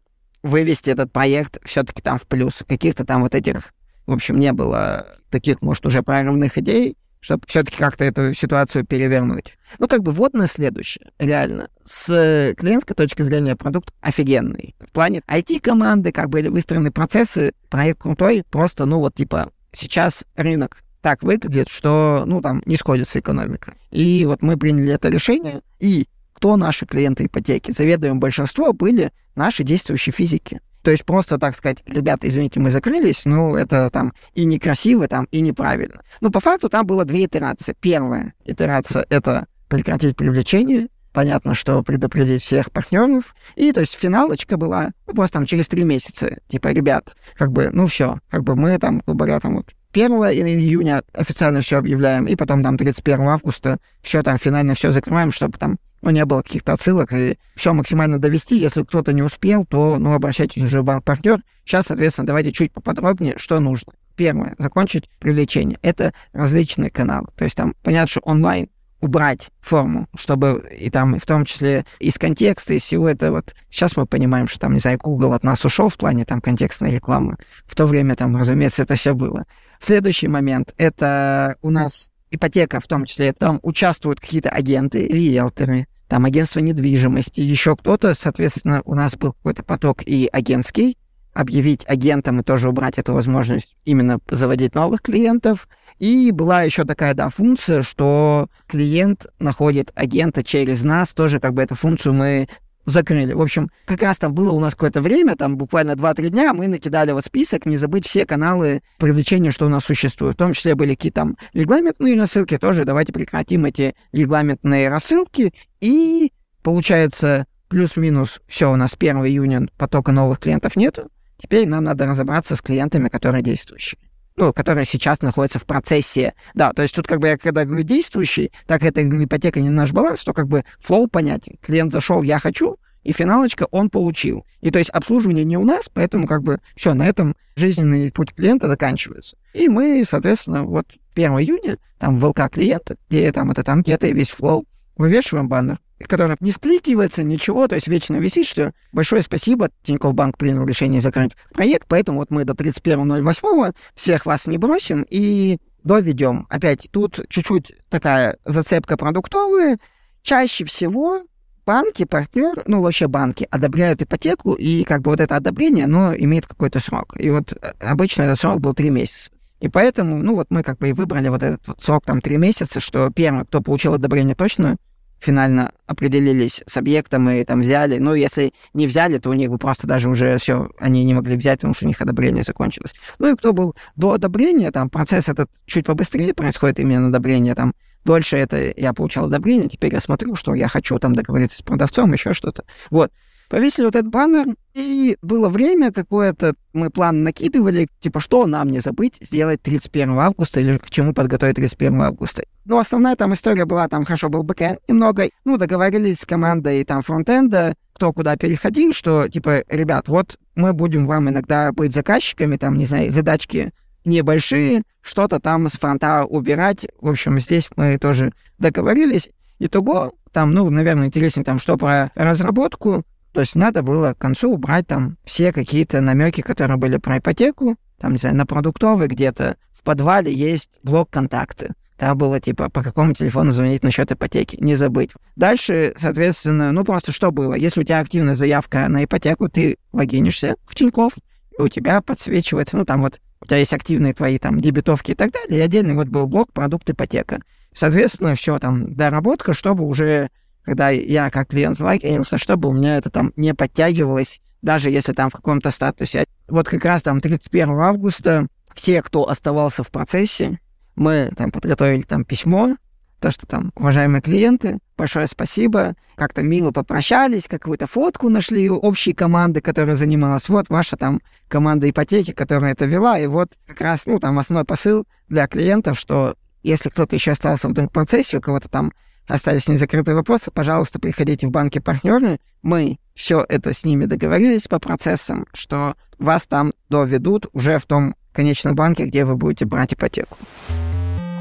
вывести 0.41 0.89
этот 0.89 1.11
проект 1.11 1.59
все-таки 1.65 2.01
там 2.01 2.17
в 2.17 2.25
плюс. 2.25 2.63
Каких-то 2.67 3.05
там 3.05 3.21
вот 3.21 3.35
этих, 3.35 3.73
в 4.07 4.13
общем, 4.13 4.39
не 4.39 4.51
было 4.53 5.05
таких, 5.29 5.61
может, 5.61 5.85
уже 5.85 6.01
прорывных 6.01 6.57
идей, 6.57 6.97
чтобы 7.19 7.43
все-таки 7.47 7.77
как-то 7.77 8.05
эту 8.05 8.33
ситуацию 8.33 8.85
перевернуть. 8.85 9.57
Ну, 9.77 9.87
как 9.87 10.03
бы 10.03 10.11
вот 10.11 10.33
на 10.33 10.47
следующее. 10.47 11.11
Реально. 11.19 11.69
С 11.85 12.53
клиентской 12.57 12.95
точки 12.95 13.21
зрения 13.23 13.55
продукт 13.55 13.93
офигенный. 14.01 14.75
В 14.79 14.91
плане 14.91 15.21
IT-команды, 15.27 16.11
как 16.11 16.29
были 16.29 16.47
выстроены 16.47 16.91
процессы, 16.91 17.53
проект 17.69 18.01
крутой, 18.01 18.43
просто, 18.49 18.85
ну, 18.85 18.99
вот, 18.99 19.15
типа, 19.15 19.51
сейчас 19.73 20.23
рынок 20.35 20.83
так 21.01 21.23
выглядит, 21.23 21.69
что, 21.69 22.23
ну, 22.25 22.41
там 22.41 22.61
не 22.65 22.77
сходится 22.77 23.19
экономика. 23.19 23.75
И 23.91 24.25
вот 24.25 24.41
мы 24.41 24.57
приняли 24.57 24.93
это 24.93 25.09
решение, 25.09 25.61
и 25.79 26.07
кто 26.33 26.55
наши 26.55 26.85
клиенты 26.85 27.25
ипотеки? 27.25 27.71
Заведуем 27.71 28.19
большинство 28.19 28.71
были 28.71 29.11
наши 29.35 29.63
действующие 29.63 30.13
физики. 30.13 30.61
То 30.89 30.93
есть 30.93 31.05
просто 31.05 31.37
так 31.37 31.55
сказать, 31.55 31.83
ребята, 31.85 32.27
извините, 32.27 32.59
мы 32.59 32.71
закрылись, 32.71 33.21
ну, 33.25 33.55
это 33.55 33.91
там 33.91 34.11
и 34.33 34.43
некрасиво, 34.43 35.07
там, 35.07 35.25
и 35.25 35.39
неправильно. 35.39 36.01
Ну, 36.19 36.31
по 36.31 36.39
факту 36.39 36.67
там 36.67 36.87
было 36.87 37.05
две 37.05 37.25
итерации. 37.25 37.75
Первая 37.79 38.33
итерация— 38.43 39.05
это 39.11 39.45
прекратить 39.67 40.17
привлечение, 40.17 40.87
понятно, 41.19 41.53
что 41.53 41.83
предупредить 41.83 42.41
всех 42.41 42.71
партнеров. 42.71 43.35
И, 43.57 43.73
то 43.73 43.81
есть, 43.81 43.93
финалочка 43.93 44.55
была 44.55 44.91
ну, 45.05 45.13
просто 45.13 45.33
там 45.33 45.45
через 45.45 45.67
три 45.67 45.83
месяца. 45.83 46.37
Типа, 46.47 46.69
ребят, 46.69 47.13
как 47.37 47.51
бы, 47.51 47.71
ну 47.73 47.87
все, 47.87 48.19
как 48.29 48.45
бы 48.45 48.55
мы 48.55 48.79
там, 48.79 49.01
грубо 49.05 49.25
говоря, 49.25 49.41
там 49.41 49.57
вот 49.57 49.65
1 49.91 50.11
июня 50.13 51.03
официально 51.13 51.59
все 51.59 51.79
объявляем, 51.79 52.25
и 52.25 52.37
потом 52.37 52.63
там 52.63 52.77
31 52.77 53.27
августа 53.27 53.79
все 54.01 54.21
там 54.21 54.37
финально 54.37 54.75
все 54.75 54.93
закрываем, 54.93 55.33
чтобы 55.33 55.57
там 55.57 55.77
ну, 56.01 56.11
не 56.11 56.23
было 56.23 56.41
каких-то 56.41 56.71
отсылок, 56.71 57.11
и 57.11 57.37
все 57.53 57.73
максимально 57.73 58.17
довести. 58.17 58.57
Если 58.57 58.83
кто-то 58.83 59.11
не 59.11 59.21
успел, 59.21 59.65
то, 59.65 59.97
ну, 59.99 60.13
обращайтесь 60.13 60.63
уже 60.63 60.81
в 60.81 60.85
банк-партнер. 60.85 61.41
Сейчас, 61.65 61.87
соответственно, 61.87 62.27
давайте 62.27 62.53
чуть 62.53 62.71
поподробнее, 62.71 63.33
что 63.35 63.59
нужно. 63.59 63.91
Первое, 64.15 64.55
закончить 64.57 65.09
привлечение. 65.19 65.79
Это 65.81 66.13
различные 66.31 66.89
каналы. 66.89 67.27
То 67.35 67.43
есть 67.43 67.57
там, 67.57 67.73
понятно, 67.83 68.07
что 68.07 68.21
онлайн 68.21 68.69
убрать 69.01 69.49
форму, 69.61 70.07
чтобы 70.15 70.67
и 70.77 70.89
там, 70.89 71.19
в 71.19 71.25
том 71.25 71.45
числе 71.45 71.85
из 71.99 72.17
контекста, 72.17 72.73
из 72.73 72.83
всего 72.83 73.09
этого. 73.09 73.37
Вот 73.37 73.55
сейчас 73.69 73.95
мы 73.95 74.05
понимаем, 74.05 74.47
что 74.47 74.59
там, 74.59 74.73
не 74.73 74.79
знаю, 74.79 74.99
Google 75.01 75.33
от 75.33 75.43
нас 75.43 75.63
ушел 75.65 75.89
в 75.89 75.97
плане 75.97 76.25
там 76.25 76.41
контекстной 76.41 76.91
рекламы. 76.91 77.37
В 77.65 77.75
то 77.75 77.85
время 77.85 78.15
там, 78.15 78.35
разумеется, 78.35 78.83
это 78.83 78.95
все 78.95 79.13
было. 79.13 79.45
Следующий 79.79 80.27
момент— 80.27 80.73
это 80.77 81.55
у 81.61 81.69
нас 81.69 82.11
ипотека 82.31 82.79
в 82.79 82.87
том 82.87 83.05
числе, 83.05 83.33
там 83.33 83.59
участвуют 83.63 84.19
какие-то 84.19 84.49
агенты, 84.49 85.07
риэлторы, 85.07 85.87
там 86.07 86.25
агентство 86.25 86.59
недвижимости, 86.59 87.39
еще 87.39 87.75
кто-то, 87.75 88.15
соответственно, 88.15 88.81
у 88.85 88.95
нас 88.95 89.15
был 89.15 89.33
какой-то 89.33 89.63
поток 89.63 90.03
и 90.03 90.27
агентский, 90.31 90.97
объявить 91.39 91.85
агентам 91.87 92.41
и 92.41 92.43
тоже 92.43 92.67
убрать 92.67 92.97
эту 92.97 93.13
возможность 93.13 93.75
именно 93.85 94.19
заводить 94.29 94.75
новых 94.75 95.01
клиентов. 95.01 95.69
И 95.97 96.31
была 96.31 96.63
еще 96.63 96.83
такая, 96.83 97.13
да, 97.13 97.29
функция, 97.29 97.81
что 97.81 98.49
клиент 98.67 99.25
находит 99.39 99.91
агента 99.95 100.43
через 100.43 100.83
нас, 100.83 101.13
тоже 101.13 101.39
как 101.39 101.53
бы 101.53 101.61
эту 101.61 101.75
функцию 101.75 102.13
мы 102.13 102.49
закрыли. 102.85 103.31
В 103.33 103.41
общем, 103.41 103.69
как 103.85 104.01
раз 104.01 104.17
там 104.17 104.33
было 104.33 104.51
у 104.51 104.59
нас 104.59 104.73
какое-то 104.73 105.01
время, 105.01 105.35
там 105.35 105.55
буквально 105.55 105.91
2-3 105.91 106.29
дня, 106.29 106.53
мы 106.53 106.67
накидали 106.67 107.11
вот 107.13 107.25
список, 107.25 107.65
не 107.65 107.77
забыть 107.77 108.05
все 108.05 108.25
каналы 108.25 108.81
привлечения, 108.97 109.51
что 109.51 109.65
у 109.65 109.69
нас 109.69 109.85
существует. 109.85 110.35
В 110.35 110.37
том 110.37 110.51
числе 110.51 110.75
были 110.75 110.95
какие-то 110.95 111.21
там 111.21 111.37
регламентные 111.53 112.19
рассылки, 112.19 112.57
тоже 112.57 112.83
давайте 112.83 113.13
прекратим 113.13 113.63
эти 113.63 113.95
регламентные 114.11 114.89
рассылки. 114.89 115.53
И 115.79 116.33
получается, 116.63 117.45
плюс-минус, 117.69 118.41
все, 118.47 118.71
у 118.71 118.75
нас 118.75 118.95
1 118.99 119.17
июня 119.25 119.67
потока 119.77 120.11
новых 120.11 120.39
клиентов 120.39 120.75
нету. 120.75 121.09
Теперь 121.39 121.67
нам 121.67 121.85
надо 121.85 122.05
разобраться 122.05 122.55
с 122.55 122.61
клиентами, 122.61 123.09
которые 123.09 123.41
действующие 123.41 123.99
ну, 124.39 124.53
которые 124.53 124.85
сейчас 124.85 125.21
находятся 125.21 125.59
в 125.59 125.65
процессе. 125.65 126.33
Да, 126.53 126.71
то 126.71 126.81
есть 126.81 126.95
тут 126.95 127.05
как 127.05 127.19
бы 127.19 127.27
я 127.27 127.37
когда 127.37 127.65
говорю 127.65 127.83
действующий, 127.83 128.51
так 128.67 128.83
это 128.83 129.03
ипотека 129.03 129.59
не 129.59 129.69
наш 129.69 129.91
баланс, 129.91 130.23
то 130.23 130.33
как 130.33 130.47
бы 130.47 130.63
flow 130.79 131.07
понятен. 131.07 131.57
Клиент 131.61 131.91
зашел, 131.91 132.23
я 132.23 132.39
хочу, 132.39 132.77
и 133.03 133.11
финалочка 133.11 133.67
он 133.71 133.89
получил. 133.89 134.45
И 134.61 134.71
то 134.71 134.79
есть 134.79 134.89
обслуживание 134.91 135.43
не 135.43 135.57
у 135.57 135.65
нас, 135.65 135.89
поэтому 135.93 136.25
как 136.25 136.43
бы 136.43 136.59
все, 136.75 136.93
на 136.93 137.05
этом 137.05 137.35
жизненный 137.57 138.11
путь 138.11 138.33
клиента 138.33 138.67
заканчивается. 138.67 139.37
И 139.53 139.67
мы, 139.67 140.05
соответственно, 140.09 140.63
вот 140.63 140.85
1 141.15 141.31
июня, 141.39 141.77
там 141.97 142.17
в 142.17 142.33
клиента, 142.49 142.95
где 143.09 143.31
там 143.33 143.51
эта 143.51 143.69
анкета 143.71 144.07
и 144.07 144.13
весь 144.13 144.29
flow, 144.29 144.65
вывешиваем 144.99 145.47
баннер, 145.47 145.79
который 146.07 146.35
не 146.41 146.51
скликивается, 146.51 147.23
ничего, 147.23 147.67
то 147.67 147.75
есть 147.75 147.87
вечно 147.87 148.17
висит, 148.17 148.45
что 148.45 148.73
большое 148.91 149.23
спасибо, 149.23 149.69
Тинькофф 149.83 150.13
Банк 150.13 150.37
принял 150.37 150.65
решение 150.65 151.01
закрыть 151.01 151.31
проект, 151.53 151.87
поэтому 151.87 152.19
вот 152.19 152.29
мы 152.29 152.43
до 152.43 152.53
31.08 152.53 153.75
всех 153.95 154.25
вас 154.25 154.45
не 154.45 154.57
бросим 154.57 155.05
и 155.09 155.57
доведем. 155.83 156.45
Опять, 156.49 156.89
тут 156.91 157.25
чуть-чуть 157.29 157.73
такая 157.89 158.37
зацепка 158.45 158.97
продуктовая. 158.97 159.79
Чаще 160.21 160.65
всего 160.65 161.23
банки, 161.65 162.03
партнер, 162.03 162.61
ну 162.67 162.81
вообще 162.81 163.07
банки 163.07 163.47
одобряют 163.49 164.01
ипотеку, 164.01 164.53
и 164.53 164.83
как 164.83 165.01
бы 165.01 165.11
вот 165.11 165.21
это 165.21 165.37
одобрение, 165.37 165.85
оно 165.85 166.13
имеет 166.13 166.45
какой-то 166.45 166.81
срок. 166.81 167.15
И 167.17 167.29
вот 167.29 167.53
э, 167.53 167.71
обычно 167.79 168.23
этот 168.23 168.39
срок 168.39 168.59
был 168.59 168.73
три 168.73 168.89
месяца. 168.89 169.31
И 169.59 169.69
поэтому, 169.69 170.17
ну 170.17 170.35
вот 170.35 170.47
мы 170.49 170.63
как 170.63 170.77
бы 170.77 170.89
и 170.89 170.93
выбрали 170.93 171.29
вот 171.29 171.43
этот 171.43 171.67
вот 171.67 171.81
срок 171.81 172.05
там 172.05 172.21
три 172.21 172.37
месяца, 172.37 172.79
что 172.79 173.09
первый, 173.11 173.45
кто 173.45 173.61
получил 173.61 173.93
одобрение 173.93 174.35
точно, 174.35 174.77
финально 175.19 175.71
определились 175.85 176.63
с 176.65 176.77
объектом 176.77 177.29
и 177.29 177.43
там 177.43 177.61
взяли. 177.61 177.97
Ну, 177.97 178.13
если 178.13 178.53
не 178.73 178.87
взяли, 178.87 179.17
то 179.17 179.29
у 179.29 179.33
них 179.33 179.49
бы 179.49 179.57
просто 179.57 179.87
даже 179.87 180.09
уже 180.09 180.37
все, 180.37 180.69
они 180.79 181.03
не 181.03 181.13
могли 181.13 181.35
взять, 181.35 181.59
потому 181.59 181.73
что 181.73 181.85
у 181.85 181.87
них 181.87 182.01
одобрение 182.01 182.43
закончилось. 182.43 182.93
Ну 183.19 183.31
и 183.31 183.35
кто 183.35 183.53
был 183.53 183.75
до 183.95 184.13
одобрения, 184.13 184.71
там 184.71 184.89
процесс 184.89 185.29
этот 185.29 185.49
чуть 185.65 185.85
побыстрее 185.85 186.33
происходит 186.33 186.79
именно 186.79 187.07
одобрение, 187.07 187.55
там 187.55 187.73
дольше 188.05 188.37
это 188.37 188.73
я 188.75 188.93
получал 188.93 189.25
одобрение, 189.25 189.69
теперь 189.69 189.93
я 189.93 189.99
смотрю, 189.99 190.35
что 190.35 190.53
я 190.53 190.67
хочу 190.67 190.97
там 190.99 191.15
договориться 191.15 191.57
с 191.57 191.61
продавцом, 191.61 192.13
еще 192.13 192.33
что-то. 192.33 192.63
Вот. 192.89 193.11
Повесили 193.49 193.85
вот 193.85 193.95
этот 193.95 194.11
баннер, 194.11 194.45
и 194.75 195.17
было 195.23 195.49
время 195.49 195.91
какое-то, 195.91 196.53
мы 196.71 196.91
план 196.91 197.23
накидывали, 197.23 197.87
типа, 197.99 198.19
что 198.19 198.45
нам 198.45 198.69
не 198.69 198.79
забыть 198.79 199.15
сделать 199.21 199.61
31 199.63 200.11
августа 200.19 200.59
или 200.59 200.77
к 200.77 200.89
чему 200.91 201.13
подготовить 201.13 201.55
31 201.55 202.01
августа. 202.01 202.43
Ну, 202.65 202.77
основная 202.77 203.15
там 203.15 203.33
история 203.33 203.65
была, 203.65 203.87
там 203.87 204.05
хорошо 204.05 204.29
был 204.29 204.43
бэкэнд 204.43 204.79
немного, 204.87 205.29
ну, 205.45 205.57
договорились 205.57 206.19
с 206.19 206.25
командой 206.25 206.83
там 206.83 207.01
фронтенда, 207.01 207.73
кто 207.93 208.13
куда 208.13 208.37
переходил, 208.37 208.93
что, 208.93 209.27
типа, 209.27 209.63
ребят, 209.67 210.07
вот 210.07 210.37
мы 210.55 210.73
будем 210.73 211.07
вам 211.07 211.29
иногда 211.29 211.71
быть 211.71 211.93
заказчиками, 211.93 212.57
там, 212.57 212.77
не 212.77 212.85
знаю, 212.85 213.11
задачки 213.11 213.71
небольшие, 214.05 214.83
что-то 215.01 215.39
там 215.39 215.69
с 215.69 215.73
фронта 215.73 216.23
убирать. 216.23 216.87
В 217.01 217.09
общем, 217.09 217.39
здесь 217.39 217.67
мы 217.75 217.97
тоже 217.97 218.31
договорились. 218.59 219.31
Итого, 219.57 220.13
там, 220.31 220.53
ну, 220.53 220.69
наверное, 220.69 221.07
интереснее 221.07 221.43
там, 221.43 221.59
что 221.59 221.77
про 221.77 222.11
разработку, 222.15 223.03
то 223.31 223.41
есть 223.41 223.55
надо 223.55 223.83
было 223.83 224.13
к 224.13 224.17
концу 224.17 224.51
убрать 224.51 224.87
там 224.87 225.17
все 225.23 225.51
какие-то 225.53 226.01
намеки, 226.01 226.41
которые 226.41 226.77
были 226.77 226.97
про 226.97 227.19
ипотеку, 227.19 227.75
там, 227.99 228.13
не 228.13 228.17
знаю, 228.17 228.35
на 228.35 228.45
продуктовый 228.45 229.07
где-то 229.07 229.57
в 229.73 229.83
подвале 229.83 230.33
есть 230.33 230.79
блок 230.83 231.09
контакты. 231.09 231.73
Там 231.97 232.17
было 232.17 232.39
типа 232.39 232.69
по 232.69 232.81
какому 232.81 233.13
телефону 233.13 233.51
звонить 233.51 233.83
насчет 233.83 234.09
ипотеки, 234.11 234.57
не 234.61 234.75
забыть. 234.75 235.11
Дальше, 235.35 235.93
соответственно, 235.97 236.71
ну 236.71 236.85
просто 236.85 237.11
что 237.11 237.31
было? 237.31 237.53
Если 237.53 237.81
у 237.81 237.83
тебя 237.83 237.99
активная 237.99 238.35
заявка 238.35 238.87
на 238.87 239.03
ипотеку, 239.03 239.49
ты 239.49 239.77
логинишься 239.91 240.55
в 240.65 240.75
Тинькофф, 240.75 241.13
у 241.57 241.67
тебя 241.67 242.01
подсвечивается, 242.01 242.77
ну 242.77 242.85
там 242.85 243.01
вот 243.01 243.19
у 243.41 243.45
тебя 243.45 243.57
есть 243.57 243.73
активные 243.73 244.13
твои 244.13 244.37
там 244.37 244.61
дебетовки 244.61 245.11
и 245.11 245.15
так 245.15 245.31
далее, 245.31 245.59
и 245.59 245.63
отдельный 245.63 245.93
вот 245.93 246.07
был 246.07 246.25
блок 246.25 246.53
продукт 246.53 246.89
ипотека. 246.89 247.41
Соответственно, 247.73 248.35
все 248.35 248.59
там 248.59 248.95
доработка, 248.95 249.53
чтобы 249.53 249.83
уже 249.85 250.29
когда 250.69 250.89
я 250.89 251.31
как 251.31 251.47
клиент 251.47 251.75
залогинился, 251.75 252.37
чтобы 252.37 252.69
у 252.69 252.71
меня 252.71 252.97
это 252.97 253.09
там 253.09 253.33
не 253.35 253.55
подтягивалось, 253.55 254.39
даже 254.61 254.91
если 254.91 255.13
там 255.13 255.31
в 255.31 255.33
каком-то 255.33 255.71
статусе. 255.71 256.25
Вот 256.47 256.69
как 256.69 256.85
раз 256.85 257.01
там 257.01 257.21
31 257.21 257.71
августа 257.71 258.45
все, 258.75 259.01
кто 259.01 259.27
оставался 259.27 259.83
в 259.83 259.89
процессе, 259.89 260.59
мы 260.95 261.31
там 261.35 261.49
подготовили 261.49 262.03
там 262.03 262.23
письмо, 262.23 262.75
то, 263.19 263.31
что 263.31 263.47
там, 263.47 263.71
уважаемые 263.75 264.21
клиенты, 264.21 264.77
большое 264.95 265.25
спасибо, 265.25 265.95
как-то 266.13 266.43
мило 266.43 266.69
попрощались, 266.69 267.47
какую-то 267.47 267.87
фотку 267.87 268.29
нашли 268.29 268.69
общей 268.69 269.13
команды, 269.13 269.61
которая 269.61 269.95
занималась, 269.95 270.49
вот 270.49 270.69
ваша 270.69 270.97
там 270.97 271.19
команда 271.47 271.89
ипотеки, 271.89 272.29
которая 272.29 272.73
это 272.73 272.85
вела, 272.85 273.17
и 273.17 273.25
вот 273.25 273.53
как 273.65 273.81
раз, 273.81 274.05
ну, 274.05 274.19
там 274.19 274.37
основной 274.37 274.65
посыл 274.65 275.07
для 275.29 275.47
клиентов, 275.47 275.97
что 275.99 276.35
если 276.61 276.89
кто-то 276.89 277.15
еще 277.15 277.31
остался 277.31 277.69
в 277.69 277.87
процессе, 277.87 278.37
у 278.37 278.41
кого-то 278.41 278.69
там 278.69 278.91
остались 279.29 279.67
незакрытые 279.67 280.15
вопросы, 280.15 280.51
пожалуйста, 280.51 280.99
приходите 280.99 281.47
в 281.47 281.51
банки 281.51 281.79
партнеры. 281.79 282.39
Мы 282.61 282.97
все 283.13 283.45
это 283.47 283.73
с 283.73 283.85
ними 283.85 284.05
договорились 284.05 284.67
по 284.67 284.79
процессам, 284.79 285.45
что 285.53 285.95
вас 286.17 286.47
там 286.47 286.73
доведут 286.89 287.45
уже 287.53 287.79
в 287.79 287.85
том 287.85 288.15
конечном 288.33 288.75
банке, 288.75 289.05
где 289.05 289.23
вы 289.23 289.35
будете 289.35 289.65
брать 289.65 289.93
ипотеку. 289.93 290.37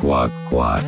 Квак-квак. 0.00 0.82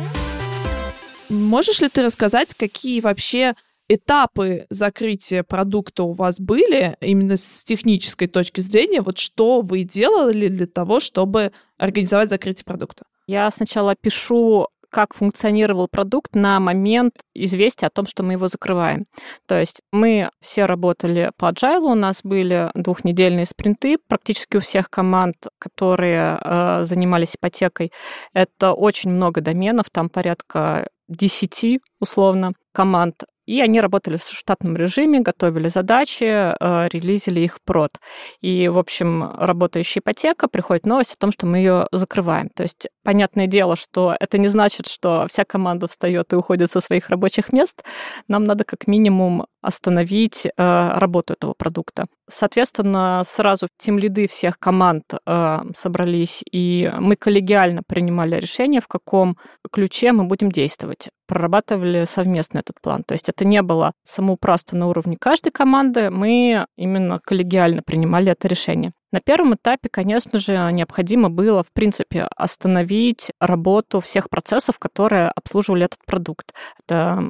Можешь 1.29 1.81
ли 1.81 1.89
ты 1.89 2.03
рассказать, 2.03 2.53
какие 2.53 3.01
вообще 3.01 3.55
этапы 3.89 4.67
закрытия 4.69 5.43
продукта 5.43 6.03
у 6.03 6.13
вас 6.13 6.39
были 6.39 6.95
именно 7.01 7.35
с 7.35 7.63
технической 7.63 8.27
точки 8.27 8.61
зрения? 8.61 9.01
Вот 9.01 9.17
что 9.17 9.61
вы 9.61 9.83
делали 9.83 10.47
для 10.47 10.67
того, 10.67 10.99
чтобы 10.99 11.51
организовать 11.77 12.29
закрытие 12.29 12.65
продукта? 12.65 13.05
Я 13.27 13.49
сначала 13.51 13.95
пишу 13.95 14.67
как 14.91 15.15
функционировал 15.15 15.87
продукт 15.87 16.35
на 16.35 16.59
момент 16.59 17.13
известия 17.33 17.87
о 17.87 17.91
том, 17.91 18.05
что 18.05 18.23
мы 18.23 18.33
его 18.33 18.47
закрываем. 18.47 19.05
То 19.47 19.59
есть 19.59 19.81
мы 19.91 20.29
все 20.41 20.65
работали 20.65 21.31
по 21.37 21.51
agile, 21.51 21.91
у 21.91 21.95
нас 21.95 22.21
были 22.23 22.69
двухнедельные 22.75 23.45
спринты 23.45 23.97
практически 24.07 24.57
у 24.57 24.59
всех 24.59 24.89
команд, 24.89 25.35
которые 25.57 26.37
э, 26.39 26.83
занимались 26.83 27.35
ипотекой. 27.35 27.91
Это 28.33 28.73
очень 28.73 29.11
много 29.11 29.41
доменов, 29.41 29.89
там 29.91 30.09
порядка 30.09 30.89
10 31.07 31.81
условно 31.99 32.53
команд. 32.73 33.23
И 33.51 33.59
они 33.59 33.81
работали 33.81 34.15
в 34.15 34.23
штатном 34.23 34.77
режиме, 34.77 35.19
готовили 35.19 35.67
задачи, 35.67 36.23
э, 36.23 36.87
релизили 36.87 37.41
их 37.41 37.57
прод. 37.65 37.91
И, 38.39 38.69
в 38.69 38.77
общем, 38.77 39.29
работающая 39.37 39.99
ипотека, 39.99 40.47
приходит 40.47 40.85
новость 40.85 41.15
о 41.15 41.17
том, 41.17 41.33
что 41.33 41.45
мы 41.45 41.57
ее 41.57 41.87
закрываем. 41.91 42.47
То 42.55 42.63
есть, 42.63 42.87
понятное 43.03 43.47
дело, 43.47 43.75
что 43.75 44.15
это 44.17 44.37
не 44.37 44.47
значит, 44.47 44.87
что 44.87 45.25
вся 45.27 45.43
команда 45.43 45.89
встает 45.89 46.31
и 46.31 46.37
уходит 46.37 46.71
со 46.71 46.79
своих 46.79 47.09
рабочих 47.09 47.51
мест. 47.51 47.83
Нам 48.29 48.45
надо 48.45 48.63
как 48.63 48.87
минимум 48.87 49.47
остановить 49.61 50.45
э, 50.45 50.49
работу 50.57 51.33
этого 51.33 51.53
продукта. 51.57 52.05
Соответственно, 52.29 53.23
сразу 53.25 53.67
тем 53.77 53.99
лиды 53.99 54.27
всех 54.27 54.57
команд 54.59 55.03
э, 55.13 55.59
собрались, 55.75 56.41
и 56.51 56.91
мы 56.99 57.15
коллегиально 57.15 57.81
принимали 57.87 58.35
решение, 58.35 58.81
в 58.81 58.87
каком 58.87 59.37
ключе 59.71 60.11
мы 60.11 60.25
будем 60.25 60.51
действовать. 60.51 61.09
Прорабатывали 61.27 62.05
совместно 62.05 62.59
этот 62.59 62.81
план. 62.81 63.03
То 63.03 63.13
есть 63.13 63.29
это 63.29 63.45
не 63.45 63.61
было 63.61 63.93
самоуправство 64.03 64.75
на 64.75 64.87
уровне 64.87 65.17
каждой 65.19 65.51
команды, 65.51 66.09
мы 66.09 66.65
именно 66.77 67.19
коллегиально 67.23 67.81
принимали 67.83 68.31
это 68.31 68.47
решение. 68.47 68.93
На 69.11 69.19
первом 69.19 69.55
этапе, 69.55 69.89
конечно 69.89 70.39
же, 70.39 70.53
необходимо 70.71 71.29
было, 71.29 71.63
в 71.63 71.71
принципе, 71.73 72.29
остановить 72.35 73.31
работу 73.41 73.99
всех 73.99 74.29
процессов, 74.29 74.79
которые 74.79 75.29
обслуживали 75.29 75.85
этот 75.85 75.99
продукт. 76.05 76.53
Это 76.79 77.29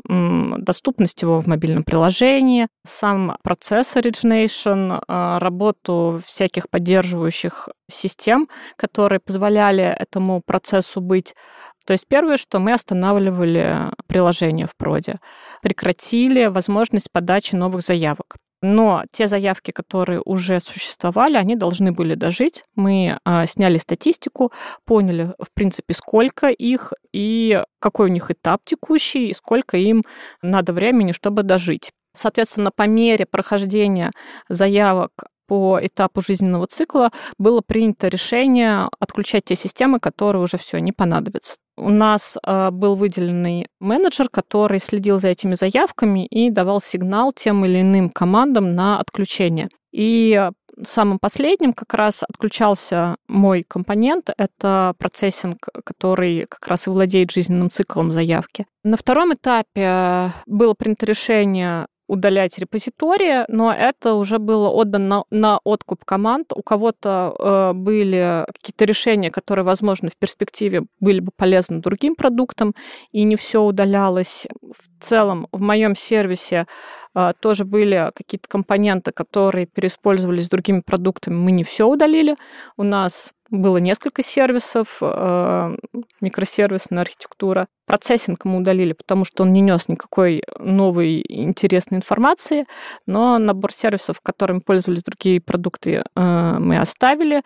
доступность 0.60 1.22
его 1.24 1.42
в 1.42 1.48
мобильном 1.48 1.84
приложении, 1.84 2.68
сам 2.86 3.36
процесс 3.44 3.96
origination, 3.96 5.04
а, 5.08 5.40
работу 5.40 6.22
всяких 6.28 6.70
поддерживающих 6.70 7.70
систем, 7.90 8.48
которые 8.76 9.20
позволяли 9.20 9.84
этому 9.84 10.42
процессу 10.46 11.02
быть. 11.02 11.34
То 11.88 11.94
есть 11.94 12.08
первое, 12.08 12.38
что 12.38 12.60
мы 12.60 12.74
останавливали 12.74 13.92
приложение 14.06 14.68
в 14.68 14.76
проде, 14.78 15.20
прекратили 15.64 16.46
возможность 16.46 17.12
подачи 17.12 17.56
новых 17.56 17.82
заявок. 17.82 18.38
Но 18.62 19.04
те 19.12 19.28
заявки, 19.28 19.72
которые 19.72 20.22
уже 20.24 20.60
существовали, 20.60 21.36
они 21.36 21.56
должны 21.56 21.92
были 21.92 22.14
дожить. 22.16 22.64
Мы 22.76 23.18
э, 23.26 23.46
сняли 23.48 23.78
статистику, 23.78 24.52
поняли, 24.86 25.34
в 25.40 25.52
принципе, 25.54 25.94
сколько 25.94 26.50
их 26.50 26.94
и 27.12 27.64
какой 27.80 28.10
у 28.10 28.14
них 28.14 28.30
этап 28.30 28.62
текущий, 28.64 29.30
и 29.30 29.34
сколько 29.34 29.78
им 29.78 30.04
надо 30.44 30.74
времени, 30.74 31.12
чтобы 31.12 31.42
дожить. 31.44 31.92
Соответственно, 32.14 32.72
по 32.76 32.88
мере 32.88 33.26
прохождения 33.26 34.12
заявок 34.50 35.12
по 35.48 35.80
этапу 35.82 36.22
жизненного 36.22 36.68
цикла 36.68 37.12
было 37.38 37.62
принято 37.62 38.08
решение 38.08 38.88
отключать 39.00 39.46
те 39.46 39.56
системы, 39.56 40.00
которые 40.00 40.42
уже 40.42 40.58
все 40.58 40.80
не 40.80 40.92
понадобятся. 40.92 41.58
У 41.82 41.90
нас 41.90 42.38
э, 42.46 42.70
был 42.70 42.96
выделенный 42.96 43.66
менеджер, 43.80 44.30
который 44.30 44.80
следил 44.80 45.18
за 45.18 45.30
этими 45.30 45.56
заявками 45.56 46.28
и 46.28 46.52
давал 46.52 46.80
сигнал 46.80 47.34
тем 47.34 47.66
или 47.66 47.82
иным 47.82 48.12
командам 48.12 48.76
на 48.76 49.00
отключение. 49.00 49.68
И 49.92 50.48
самым 50.86 51.18
последним 51.18 51.74
как 51.74 51.92
раз 51.96 52.22
отключался 52.22 53.16
мой 53.28 53.66
компонент. 53.68 54.30
Это 54.38 54.94
процессинг, 55.00 55.58
который 55.84 56.46
как 56.48 56.68
раз 56.68 56.86
и 56.86 56.92
владеет 56.92 57.32
жизненным 57.32 57.72
циклом 57.72 58.12
заявки. 58.12 58.68
На 58.84 58.96
втором 58.96 59.34
этапе 59.34 60.32
было 60.46 60.76
принято 60.76 61.08
решение 61.08 61.88
удалять 62.12 62.60
репозитории, 62.60 63.46
но 63.48 63.74
это 63.74 64.16
уже 64.16 64.38
было 64.38 64.68
отдано 64.68 65.24
на, 65.30 65.54
на 65.54 65.60
откуп 65.64 66.04
команд. 66.04 66.52
У 66.54 66.62
кого-то 66.62 67.34
э, 67.40 67.74
были 67.74 68.46
какие-то 68.54 68.84
решения, 68.84 69.32
которые, 69.32 69.64
возможно, 69.64 70.10
в 70.10 70.18
перспективе 70.18 70.84
были 71.00 71.22
бы 71.22 71.32
полезны 71.34 71.80
другим 71.80 72.16
продуктам, 72.16 72.76
и 73.14 73.24
не 73.24 73.38
все 73.38 73.62
удалялось. 73.64 74.46
В 74.62 75.04
целом, 75.04 75.48
в 75.54 75.62
моем 75.62 75.96
сервисе 75.96 76.68
э, 77.16 77.32
тоже 77.40 77.64
были 77.64 78.12
какие-то 78.14 78.50
компоненты, 78.50 79.14
которые 79.14 79.66
переиспользовались 79.66 80.50
другими 80.50 80.82
продуктами. 80.86 81.36
Мы 81.36 81.52
не 81.52 81.64
все 81.64 81.88
удалили. 81.88 82.36
У 82.76 82.84
нас 82.84 83.34
было 83.50 83.78
несколько 83.78 84.22
сервисов, 84.22 84.98
э, 85.02 85.76
микросервисная 86.20 87.04
архитектура. 87.04 87.68
Процессинг 87.92 88.46
мы 88.46 88.60
удалили, 88.60 88.94
потому 88.94 89.26
что 89.26 89.44
он 89.44 89.52
не 89.52 89.60
нес 89.60 89.90
никакой 89.90 90.44
новой 90.58 91.26
интересной 91.28 91.98
информации, 91.98 92.66
но 93.06 93.38
набор 93.38 93.74
сервисов, 93.74 94.22
которыми 94.24 94.60
пользовались 94.60 95.04
другие 95.04 95.42
продукты, 95.42 96.02
э, 96.16 96.56
мы 96.58 96.80
оставили, 96.80 97.42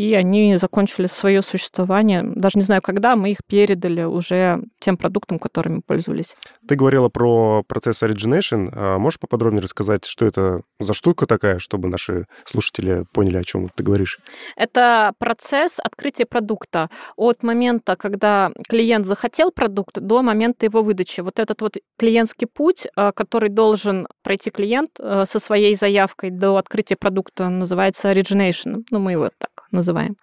и 0.00 0.14
они 0.14 0.56
закончили 0.56 1.06
свое 1.06 1.42
существование. 1.42 2.22
Даже 2.22 2.58
не 2.58 2.64
знаю, 2.64 2.80
когда 2.80 3.14
мы 3.14 3.32
их 3.32 3.40
передали 3.46 4.02
уже 4.04 4.62
тем 4.78 4.96
продуктам, 4.96 5.38
которыми 5.38 5.82
пользовались. 5.86 6.34
Ты 6.66 6.74
говорила 6.74 7.10
про 7.10 7.62
процесс 7.68 8.02
origination. 8.02 8.70
А 8.72 8.96
можешь 8.96 9.20
поподробнее 9.20 9.60
рассказать, 9.60 10.06
что 10.06 10.24
это 10.24 10.62
за 10.78 10.94
штука 10.94 11.26
такая, 11.26 11.58
чтобы 11.58 11.88
наши 11.88 12.24
слушатели 12.46 13.04
поняли, 13.12 13.36
о 13.36 13.44
чем 13.44 13.68
ты 13.68 13.82
говоришь? 13.82 14.20
Это 14.56 15.12
процесс 15.18 15.78
открытия 15.78 16.24
продукта 16.24 16.88
от 17.16 17.42
момента, 17.42 17.94
когда 17.96 18.52
клиент 18.70 19.04
захотел 19.04 19.50
продукт, 19.50 19.89
до 19.94 20.22
момента 20.22 20.66
его 20.66 20.82
выдачи. 20.82 21.20
Вот 21.20 21.38
этот 21.38 21.62
вот 21.62 21.76
клиентский 21.98 22.46
путь, 22.46 22.86
э, 22.96 23.12
который 23.12 23.48
должен 23.48 24.06
пройти 24.22 24.50
клиент 24.50 24.90
э, 24.98 25.24
со 25.26 25.38
своей 25.38 25.74
заявкой 25.74 26.30
до 26.30 26.56
открытия 26.56 26.96
продукта, 26.96 27.48
называется 27.48 28.12
origination. 28.12 28.84
Ну, 28.90 28.98
мы 28.98 29.12
его 29.12 29.30
так 29.38 29.66
называем. 29.70 30.16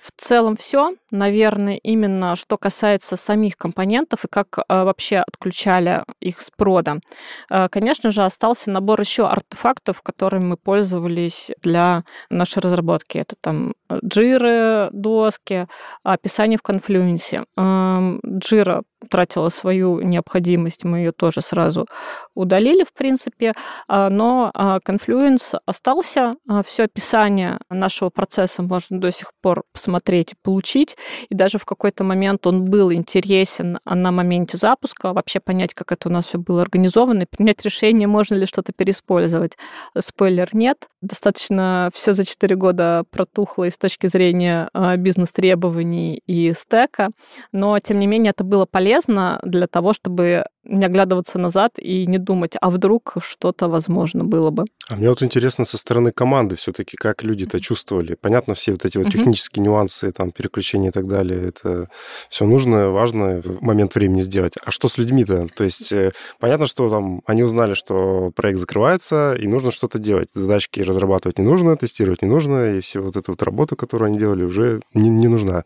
В 0.00 0.12
целом 0.16 0.56
все, 0.56 0.94
наверное, 1.10 1.76
именно 1.76 2.34
что 2.34 2.56
касается 2.56 3.16
самих 3.16 3.56
компонентов 3.56 4.24
и 4.24 4.28
как 4.28 4.58
э, 4.58 4.62
вообще 4.68 5.18
отключали 5.18 6.04
их 6.20 6.40
с 6.40 6.50
прода. 6.50 7.00
Э, 7.50 7.68
конечно 7.68 8.10
же, 8.10 8.22
остался 8.22 8.70
набор 8.70 9.00
еще 9.00 9.26
артефактов, 9.26 10.00
которыми 10.00 10.44
мы 10.44 10.56
пользовались 10.56 11.50
для 11.62 12.04
нашей 12.30 12.60
разработки. 12.60 13.18
Это 13.18 13.36
там 13.40 13.74
джиры, 14.04 14.88
доски, 14.92 15.66
описание 16.02 16.58
в 16.58 16.62
конфлюенсе. 16.62 17.44
Джира 17.58 18.82
утратила 19.02 19.48
свою 19.48 20.00
необходимость, 20.00 20.84
мы 20.84 20.98
ее 20.98 21.12
тоже 21.12 21.40
сразу 21.40 21.86
удалили, 22.34 22.84
в 22.84 22.92
принципе, 22.92 23.54
а, 23.88 24.10
но 24.10 24.52
Confluence 24.54 25.58
остался, 25.64 26.36
а, 26.46 26.62
все 26.62 26.84
описание 26.84 27.58
нашего 27.70 28.10
процесса 28.10 28.62
можно 28.62 29.00
до 29.00 29.10
сих 29.10 29.32
пор 29.40 29.64
посмотреть 29.72 29.89
и 29.90 30.34
получить, 30.42 30.96
и 31.28 31.34
даже 31.34 31.58
в 31.58 31.64
какой-то 31.64 32.04
момент 32.04 32.46
он 32.46 32.64
был 32.64 32.92
интересен 32.92 33.78
на 33.84 34.12
моменте 34.12 34.56
запуска, 34.56 35.12
вообще 35.12 35.40
понять, 35.40 35.74
как 35.74 35.92
это 35.92 36.08
у 36.08 36.12
нас 36.12 36.26
все 36.26 36.38
было 36.38 36.62
организовано, 36.62 37.22
и 37.22 37.26
принять 37.26 37.62
решение, 37.64 38.08
можно 38.08 38.34
ли 38.34 38.46
что-то 38.46 38.72
переиспользовать. 38.72 39.52
Спойлер, 39.98 40.48
нет. 40.52 40.88
Достаточно 41.00 41.90
все 41.94 42.12
за 42.12 42.24
4 42.24 42.56
года 42.56 43.04
протухло 43.10 43.64
и 43.64 43.70
с 43.70 43.78
точки 43.78 44.06
зрения 44.06 44.68
а, 44.72 44.96
бизнес-требований 44.96 46.22
и 46.26 46.52
стека, 46.52 47.10
но, 47.52 47.78
тем 47.78 47.98
не 47.98 48.06
менее, 48.06 48.30
это 48.30 48.44
было 48.44 48.66
полезно 48.66 49.40
для 49.42 49.66
того, 49.66 49.92
чтобы 49.92 50.44
не 50.64 50.84
оглядываться 50.84 51.38
назад 51.38 51.78
и 51.78 52.06
не 52.06 52.18
думать, 52.18 52.54
а 52.60 52.70
вдруг 52.70 53.16
что-то 53.22 53.68
возможно 53.68 54.24
было 54.24 54.50
бы. 54.50 54.64
А 54.88 54.96
мне 54.96 55.08
вот 55.08 55.22
интересно 55.22 55.64
со 55.64 55.78
стороны 55.78 56.12
команды 56.12 56.56
все-таки, 56.56 56.96
как 56.96 57.22
люди-то 57.22 57.60
чувствовали. 57.60 58.14
Понятно, 58.14 58.54
все 58.54 58.72
вот 58.72 58.84
эти 58.84 58.98
вот 58.98 59.10
технические 59.10 59.62
нюансы, 59.62 60.12
там, 60.12 60.32
переключения 60.32 60.90
и 60.90 60.92
так 60.92 61.06
далее, 61.06 61.48
это 61.48 61.88
все 62.28 62.44
нужно, 62.44 62.90
важно 62.90 63.40
в 63.40 63.62
момент 63.62 63.94
времени 63.94 64.20
сделать. 64.20 64.54
А 64.62 64.70
что 64.70 64.88
с 64.88 64.98
людьми-то? 64.98 65.46
То 65.54 65.64
есть 65.64 65.92
э, 65.92 66.12
понятно, 66.38 66.66
что 66.66 66.88
там 66.88 67.22
они 67.26 67.42
узнали, 67.42 67.74
что 67.74 68.30
проект 68.34 68.58
закрывается, 68.58 69.34
и 69.34 69.46
нужно 69.46 69.70
что-то 69.70 69.98
делать. 69.98 70.28
Задачки 70.34 70.80
разрабатывать 70.80 71.38
не 71.38 71.44
нужно, 71.44 71.76
тестировать 71.76 72.22
не 72.22 72.28
нужно, 72.28 72.76
и 72.76 72.80
все 72.80 73.00
вот 73.00 73.16
эту 73.16 73.32
вот 73.32 73.42
работу, 73.42 73.76
которую 73.76 74.08
они 74.08 74.18
делали, 74.18 74.44
уже 74.44 74.80
не, 74.94 75.08
не 75.08 75.28
нужна. 75.28 75.64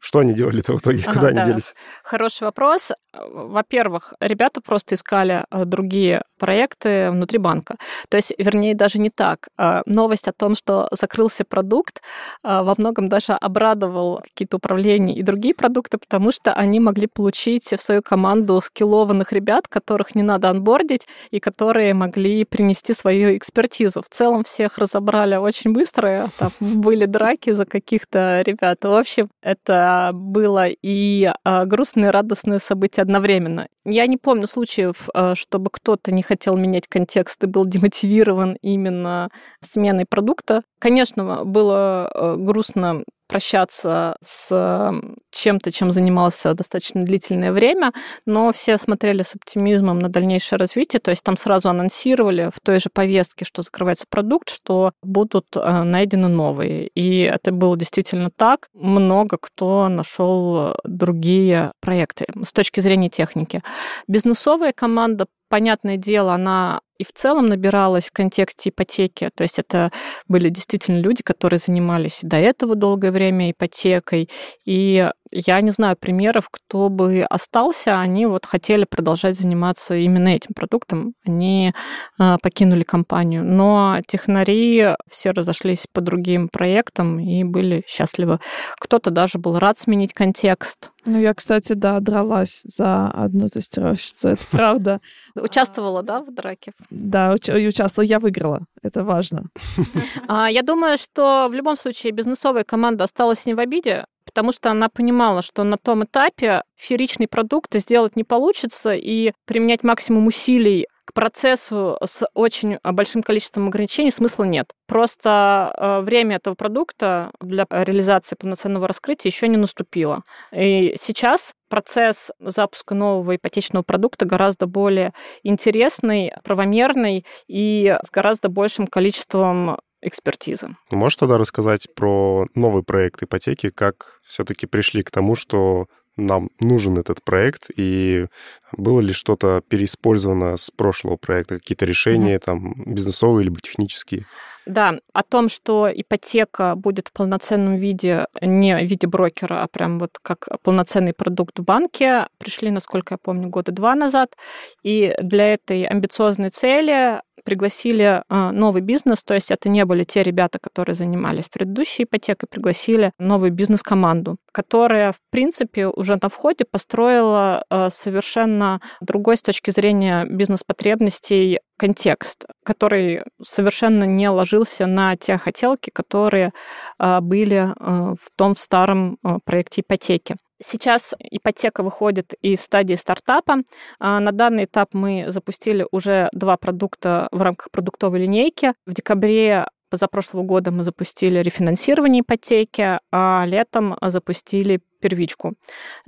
Что 0.00 0.20
они 0.20 0.34
делали-то 0.34 0.72
в 0.72 0.80
итоге? 0.80 1.02
Ага, 1.06 1.12
Куда 1.12 1.30
да. 1.32 1.40
они 1.42 1.50
делись? 1.50 1.74
Хороший 2.02 2.44
вопрос. 2.44 2.92
Во-первых, 3.12 4.14
ребята 4.20 4.60
просто 4.60 4.94
искали 4.94 5.44
э, 5.50 5.64
другие 5.64 6.22
проекты 6.38 7.10
внутри 7.10 7.38
банка. 7.38 7.76
То 8.08 8.16
есть, 8.16 8.32
вернее, 8.38 8.74
даже 8.74 8.98
не 8.98 9.10
так. 9.10 9.48
Э, 9.58 9.82
новость 9.86 10.28
о 10.28 10.32
том, 10.32 10.54
что 10.54 10.88
закрылся 10.92 11.44
продукт, 11.44 12.02
э, 12.44 12.62
во 12.62 12.74
многом 12.76 13.08
даже 13.08 13.32
обрадовал 13.32 14.20
какие-то 14.22 14.58
управления 14.58 15.14
и 15.16 15.22
другие 15.22 15.54
продукты, 15.54 15.98
потому 15.98 16.32
что 16.32 16.52
они 16.52 16.80
могли 16.80 17.06
получить 17.06 17.72
в 17.72 17.82
свою 17.82 18.02
команду 18.02 18.60
скиллованных 18.60 19.32
ребят, 19.32 19.66
которых 19.68 20.14
не 20.14 20.22
надо 20.22 20.50
анбордить, 20.50 21.06
и 21.30 21.40
которые 21.40 21.94
могли 21.94 22.44
принести 22.44 22.92
свою 22.92 23.36
экспертизу. 23.36 24.02
В 24.02 24.08
целом 24.08 24.44
всех 24.44 24.78
разобрали 24.78 25.36
очень 25.36 25.72
быстро. 25.72 26.28
Там 26.38 26.50
были 26.60 27.06
драки 27.06 27.50
за 27.50 27.64
каких-то 27.64 28.42
ребят. 28.42 28.78
В 28.82 28.94
общем, 28.94 29.30
это 29.42 29.85
было 30.12 30.66
и 30.68 31.32
грустное, 31.44 32.08
и 32.08 32.12
радостное 32.12 32.58
событие 32.58 33.02
одновременно. 33.02 33.68
Я 33.88 34.08
не 34.08 34.16
помню 34.16 34.48
случаев, 34.48 35.08
э, 35.14 35.34
чтобы 35.36 35.70
кто-то 35.70 36.12
не 36.12 36.22
хотел 36.22 36.56
менять 36.56 36.88
контекст 36.88 37.44
и 37.44 37.46
был 37.46 37.64
демотивирован 37.64 38.58
именно 38.60 39.30
сменой 39.62 40.06
продукта. 40.06 40.62
Конечно, 40.80 41.44
было 41.44 42.10
э, 42.12 42.34
грустно 42.36 43.04
прощаться 43.28 44.16
с 44.24 44.92
чем-то, 45.32 45.72
чем 45.72 45.90
занимался 45.90 46.54
достаточно 46.54 47.04
длительное 47.04 47.52
время, 47.52 47.92
но 48.24 48.52
все 48.52 48.78
смотрели 48.78 49.22
с 49.22 49.34
оптимизмом 49.34 49.98
на 49.98 50.08
дальнейшее 50.08 50.58
развитие, 50.58 51.00
то 51.00 51.10
есть 51.10 51.22
там 51.22 51.36
сразу 51.36 51.68
анонсировали 51.68 52.50
в 52.54 52.60
той 52.60 52.78
же 52.78 52.88
повестке, 52.92 53.44
что 53.44 53.62
закрывается 53.62 54.06
продукт, 54.08 54.50
что 54.50 54.92
будут 55.02 55.46
э, 55.56 55.82
найдены 55.82 56.28
новые. 56.28 56.88
И 56.94 57.20
это 57.20 57.52
было 57.52 57.76
действительно 57.76 58.30
так. 58.30 58.68
Много 58.74 59.38
кто 59.40 59.88
нашел 59.88 60.76
другие 60.84 61.72
проекты 61.80 62.26
с 62.44 62.52
точки 62.52 62.80
зрения 62.80 63.08
техники. 63.08 63.62
Бизнесовая 64.08 64.72
команда 64.72 65.26
понятное 65.48 65.96
дело, 65.96 66.34
она 66.34 66.80
и 66.98 67.04
в 67.04 67.12
целом 67.12 67.46
набиралась 67.46 68.06
в 68.06 68.12
контексте 68.12 68.70
ипотеки. 68.70 69.30
То 69.34 69.42
есть 69.42 69.58
это 69.58 69.90
были 70.28 70.48
действительно 70.48 71.00
люди, 71.00 71.22
которые 71.22 71.58
занимались 71.58 72.20
до 72.22 72.36
этого 72.36 72.74
долгое 72.74 73.10
время 73.10 73.50
ипотекой. 73.50 74.28
И 74.64 75.08
я 75.32 75.60
не 75.60 75.70
знаю 75.70 75.96
примеров, 75.96 76.48
кто 76.50 76.88
бы 76.88 77.22
остался, 77.28 78.00
они 78.00 78.26
вот 78.26 78.46
хотели 78.46 78.84
продолжать 78.84 79.38
заниматься 79.38 79.94
именно 79.96 80.28
этим 80.28 80.54
продуктом. 80.54 81.14
Они 81.24 81.72
э, 82.18 82.36
покинули 82.40 82.84
компанию. 82.84 83.44
Но 83.44 83.98
технари 84.06 84.94
все 85.10 85.30
разошлись 85.30 85.86
по 85.92 86.00
другим 86.00 86.48
проектам 86.48 87.18
и 87.18 87.44
были 87.44 87.84
счастливы. 87.86 88.38
Кто-то 88.78 89.10
даже 89.10 89.38
был 89.38 89.58
рад 89.58 89.78
сменить 89.78 90.12
контекст. 90.12 90.90
Ну, 91.04 91.20
я, 91.20 91.34
кстати, 91.34 91.72
да, 91.74 92.00
дралась 92.00 92.62
за 92.64 93.06
одну 93.08 93.48
тестировщицу, 93.48 94.30
это 94.30 94.42
правда. 94.50 95.00
Участвовала, 95.36 96.02
да, 96.02 96.20
в 96.20 96.34
драке? 96.34 96.72
Да, 96.90 97.34
участвовала, 97.34 98.06
я 98.06 98.18
выиграла. 98.18 98.66
Это 98.82 99.04
важно. 99.04 99.42
А, 100.28 100.50
я 100.50 100.62
думаю, 100.62 100.98
что 100.98 101.48
в 101.50 101.54
любом 101.54 101.76
случае 101.76 102.12
бизнесовая 102.12 102.64
команда 102.64 103.04
осталась 103.04 103.46
не 103.46 103.54
в 103.54 103.60
обиде, 103.60 104.06
потому 104.24 104.52
что 104.52 104.70
она 104.70 104.88
понимала, 104.88 105.42
что 105.42 105.62
на 105.64 105.76
том 105.76 106.04
этапе 106.04 106.62
феричный 106.74 107.28
продукт 107.28 107.74
сделать 107.74 108.16
не 108.16 108.24
получится, 108.24 108.92
и 108.94 109.32
применять 109.44 109.84
максимум 109.84 110.26
усилий 110.26 110.88
к 111.06 111.12
процессу 111.14 111.96
с 112.04 112.26
очень 112.34 112.78
большим 112.82 113.22
количеством 113.22 113.68
ограничений 113.68 114.10
смысла 114.10 114.44
нет. 114.44 114.72
Просто 114.86 115.72
э, 115.78 116.00
время 116.00 116.36
этого 116.36 116.54
продукта 116.54 117.30
для 117.40 117.64
реализации 117.70 118.36
полноценного 118.36 118.88
раскрытия 118.88 119.30
еще 119.30 119.48
не 119.48 119.56
наступило. 119.56 120.24
И 120.52 120.96
сейчас 121.00 121.54
процесс 121.68 122.32
запуска 122.40 122.94
нового 122.94 123.36
ипотечного 123.36 123.84
продукта 123.84 124.26
гораздо 124.26 124.66
более 124.66 125.12
интересный, 125.44 126.32
правомерный 126.42 127.24
и 127.46 127.96
с 128.02 128.10
гораздо 128.10 128.48
большим 128.48 128.88
количеством 128.88 129.78
экспертизы. 130.02 130.76
Можешь 130.90 131.16
тогда 131.16 131.38
рассказать 131.38 131.86
про 131.94 132.46
новый 132.54 132.82
проект 132.82 133.22
ипотеки, 133.22 133.70
как 133.70 134.20
все-таки 134.24 134.66
пришли 134.66 135.02
к 135.02 135.10
тому, 135.10 135.36
что 135.36 135.86
нам 136.16 136.50
нужен 136.60 136.98
этот 136.98 137.22
проект, 137.22 137.70
и 137.76 138.26
было 138.72 139.00
ли 139.00 139.12
что-то 139.12 139.62
переиспользовано 139.68 140.56
с 140.56 140.70
прошлого 140.70 141.16
проекта, 141.16 141.58
какие-то 141.58 141.84
решения, 141.84 142.36
mm-hmm. 142.36 142.44
там, 142.44 142.74
бизнесовые 142.86 143.44
либо 143.44 143.60
технические? 143.60 144.26
Да, 144.66 144.98
о 145.12 145.22
том, 145.22 145.48
что 145.48 145.88
ипотека 145.94 146.74
будет 146.74 147.08
в 147.08 147.12
полноценном 147.12 147.76
виде, 147.76 148.26
не 148.40 148.76
в 148.76 148.82
виде 148.82 149.06
брокера, 149.06 149.62
а 149.62 149.68
прям 149.68 150.00
вот 150.00 150.18
как 150.20 150.48
полноценный 150.62 151.12
продукт 151.12 151.60
в 151.60 151.62
банке, 151.62 152.26
пришли, 152.38 152.70
насколько 152.72 153.14
я 153.14 153.18
помню, 153.18 153.48
года 153.48 153.70
два 153.70 153.94
назад. 153.94 154.36
И 154.82 155.14
для 155.22 155.54
этой 155.54 155.84
амбициозной 155.84 156.48
цели 156.48 157.20
пригласили 157.46 158.24
а, 158.28 158.50
новый 158.50 158.82
бизнес, 158.82 159.22
то 159.22 159.32
есть 159.32 159.52
это 159.52 159.68
не 159.68 159.84
были 159.84 160.02
те 160.02 160.24
ребята, 160.24 160.58
которые 160.58 160.96
занимались 160.96 161.48
предыдущей 161.48 162.02
ипотекой, 162.02 162.48
пригласили 162.50 163.12
новую 163.20 163.52
бизнес-команду, 163.52 164.36
которая, 164.52 165.12
в 165.12 165.20
принципе, 165.30 165.86
уже 165.86 166.18
на 166.20 166.28
входе 166.28 166.64
построила 166.68 167.64
а, 167.70 167.88
совершенно 167.90 168.80
другой 169.00 169.36
с 169.36 169.42
точки 169.42 169.70
зрения 169.70 170.26
бизнес-потребностей 170.26 171.60
контекст, 171.78 172.46
который 172.64 173.22
совершенно 173.40 174.02
не 174.04 174.28
ложился 174.28 174.86
на 174.86 175.16
те 175.16 175.38
хотелки, 175.38 175.90
которые 175.90 176.52
а, 176.98 177.20
были 177.20 177.68
в 177.78 178.30
том 178.36 178.56
старом 178.56 179.18
проекте 179.44 179.82
ипотеки. 179.82 180.34
Сейчас 180.62 181.14
ипотека 181.18 181.82
выходит 181.82 182.34
из 182.40 182.62
стадии 182.62 182.94
стартапа. 182.94 183.58
А, 183.98 184.20
на 184.20 184.32
данный 184.32 184.64
этап 184.64 184.94
мы 184.94 185.26
запустили 185.28 185.86
уже 185.90 186.28
два 186.32 186.56
продукта 186.56 187.28
в 187.30 187.42
рамках 187.42 187.70
продуктовой 187.70 188.20
линейки. 188.20 188.72
В 188.86 188.94
декабре 188.94 189.66
позапрошлого 189.90 190.42
года 190.42 190.70
мы 190.70 190.82
запустили 190.82 191.38
рефинансирование 191.40 192.22
ипотеки, 192.22 192.98
а 193.12 193.44
летом 193.46 193.96
запустили 194.00 194.80
первичку. 194.98 195.54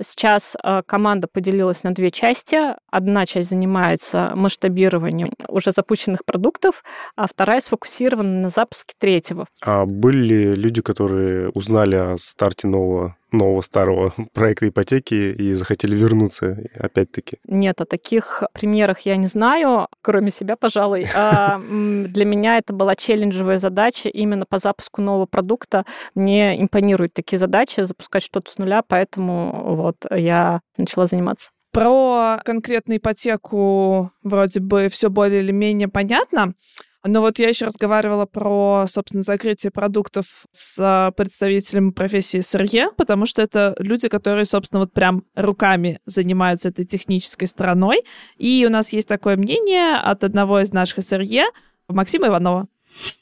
Сейчас 0.01 0.55
э, 0.63 0.81
команда 0.85 1.27
поделилась 1.31 1.83
на 1.83 1.93
две 1.93 2.11
части. 2.11 2.57
Одна 2.89 3.25
часть 3.25 3.49
занимается 3.49 4.31
масштабированием 4.35 5.31
уже 5.47 5.71
запущенных 5.71 6.25
продуктов, 6.25 6.83
а 7.15 7.27
вторая 7.27 7.61
сфокусирована 7.61 8.41
на 8.41 8.49
запуске 8.49 8.93
третьего. 8.97 9.47
А 9.61 9.85
были 9.85 10.17
ли 10.17 10.53
люди, 10.53 10.81
которые 10.81 11.49
узнали 11.49 11.95
о 11.95 12.17
старте 12.17 12.67
нового 12.67 13.15
нового 13.31 13.61
старого 13.61 14.13
проекта 14.33 14.69
ипотеки 14.69 15.13
и 15.13 15.53
захотели 15.53 15.95
вернуться 15.95 16.57
опять-таки? 16.75 17.37
Нет, 17.45 17.81
о 17.81 17.85
таких 17.85 18.43
примерах 18.53 19.01
я 19.01 19.15
не 19.15 19.27
знаю, 19.27 19.87
кроме 20.01 20.31
себя, 20.31 20.55
пожалуй. 20.55 21.07
А, 21.15 21.59
для 21.59 22.25
меня 22.25 22.57
это 22.57 22.73
была 22.73 22.95
челленджевая 22.95 23.57
задача 23.57 24.09
именно 24.09 24.45
по 24.45 24.57
запуску 24.57 25.01
нового 25.01 25.25
продукта. 25.25 25.85
Мне 26.15 26.61
импонируют 26.61 27.13
такие 27.13 27.39
задачи, 27.39 27.81
запускать 27.81 28.23
что-то 28.23 28.51
с 28.51 28.57
нуля, 28.57 28.78
поэтому 28.87 29.75
вот 29.75 29.97
я 30.11 30.61
начала 30.77 31.05
заниматься. 31.05 31.49
Про 31.71 32.39
конкретную 32.43 32.97
ипотеку 32.97 34.11
вроде 34.23 34.59
бы 34.59 34.89
все 34.89 35.09
более 35.09 35.41
или 35.41 35.51
менее 35.51 35.87
понятно. 35.87 36.53
Но 37.05 37.21
вот 37.21 37.39
я 37.39 37.47
еще 37.47 37.65
разговаривала 37.65 38.25
про, 38.25 38.85
собственно, 38.89 39.23
закрытие 39.23 39.71
продуктов 39.71 40.45
с 40.51 41.13
представителем 41.15 41.93
профессии 41.93 42.41
СРЕ, 42.41 42.91
потому 42.97 43.25
что 43.25 43.41
это 43.41 43.73
люди, 43.79 44.09
которые, 44.09 44.43
собственно, 44.43 44.81
вот 44.81 44.91
прям 44.91 45.23
руками 45.33 45.99
занимаются 46.05 46.69
этой 46.69 46.83
технической 46.83 47.47
стороной. 47.47 48.03
И 48.37 48.65
у 48.67 48.69
нас 48.69 48.91
есть 48.91 49.07
такое 49.07 49.37
мнение 49.37 49.95
от 49.95 50.25
одного 50.25 50.59
из 50.59 50.73
наших 50.73 51.05
СРЕ, 51.05 51.45
Максима 51.87 52.27
Иванова. 52.27 52.67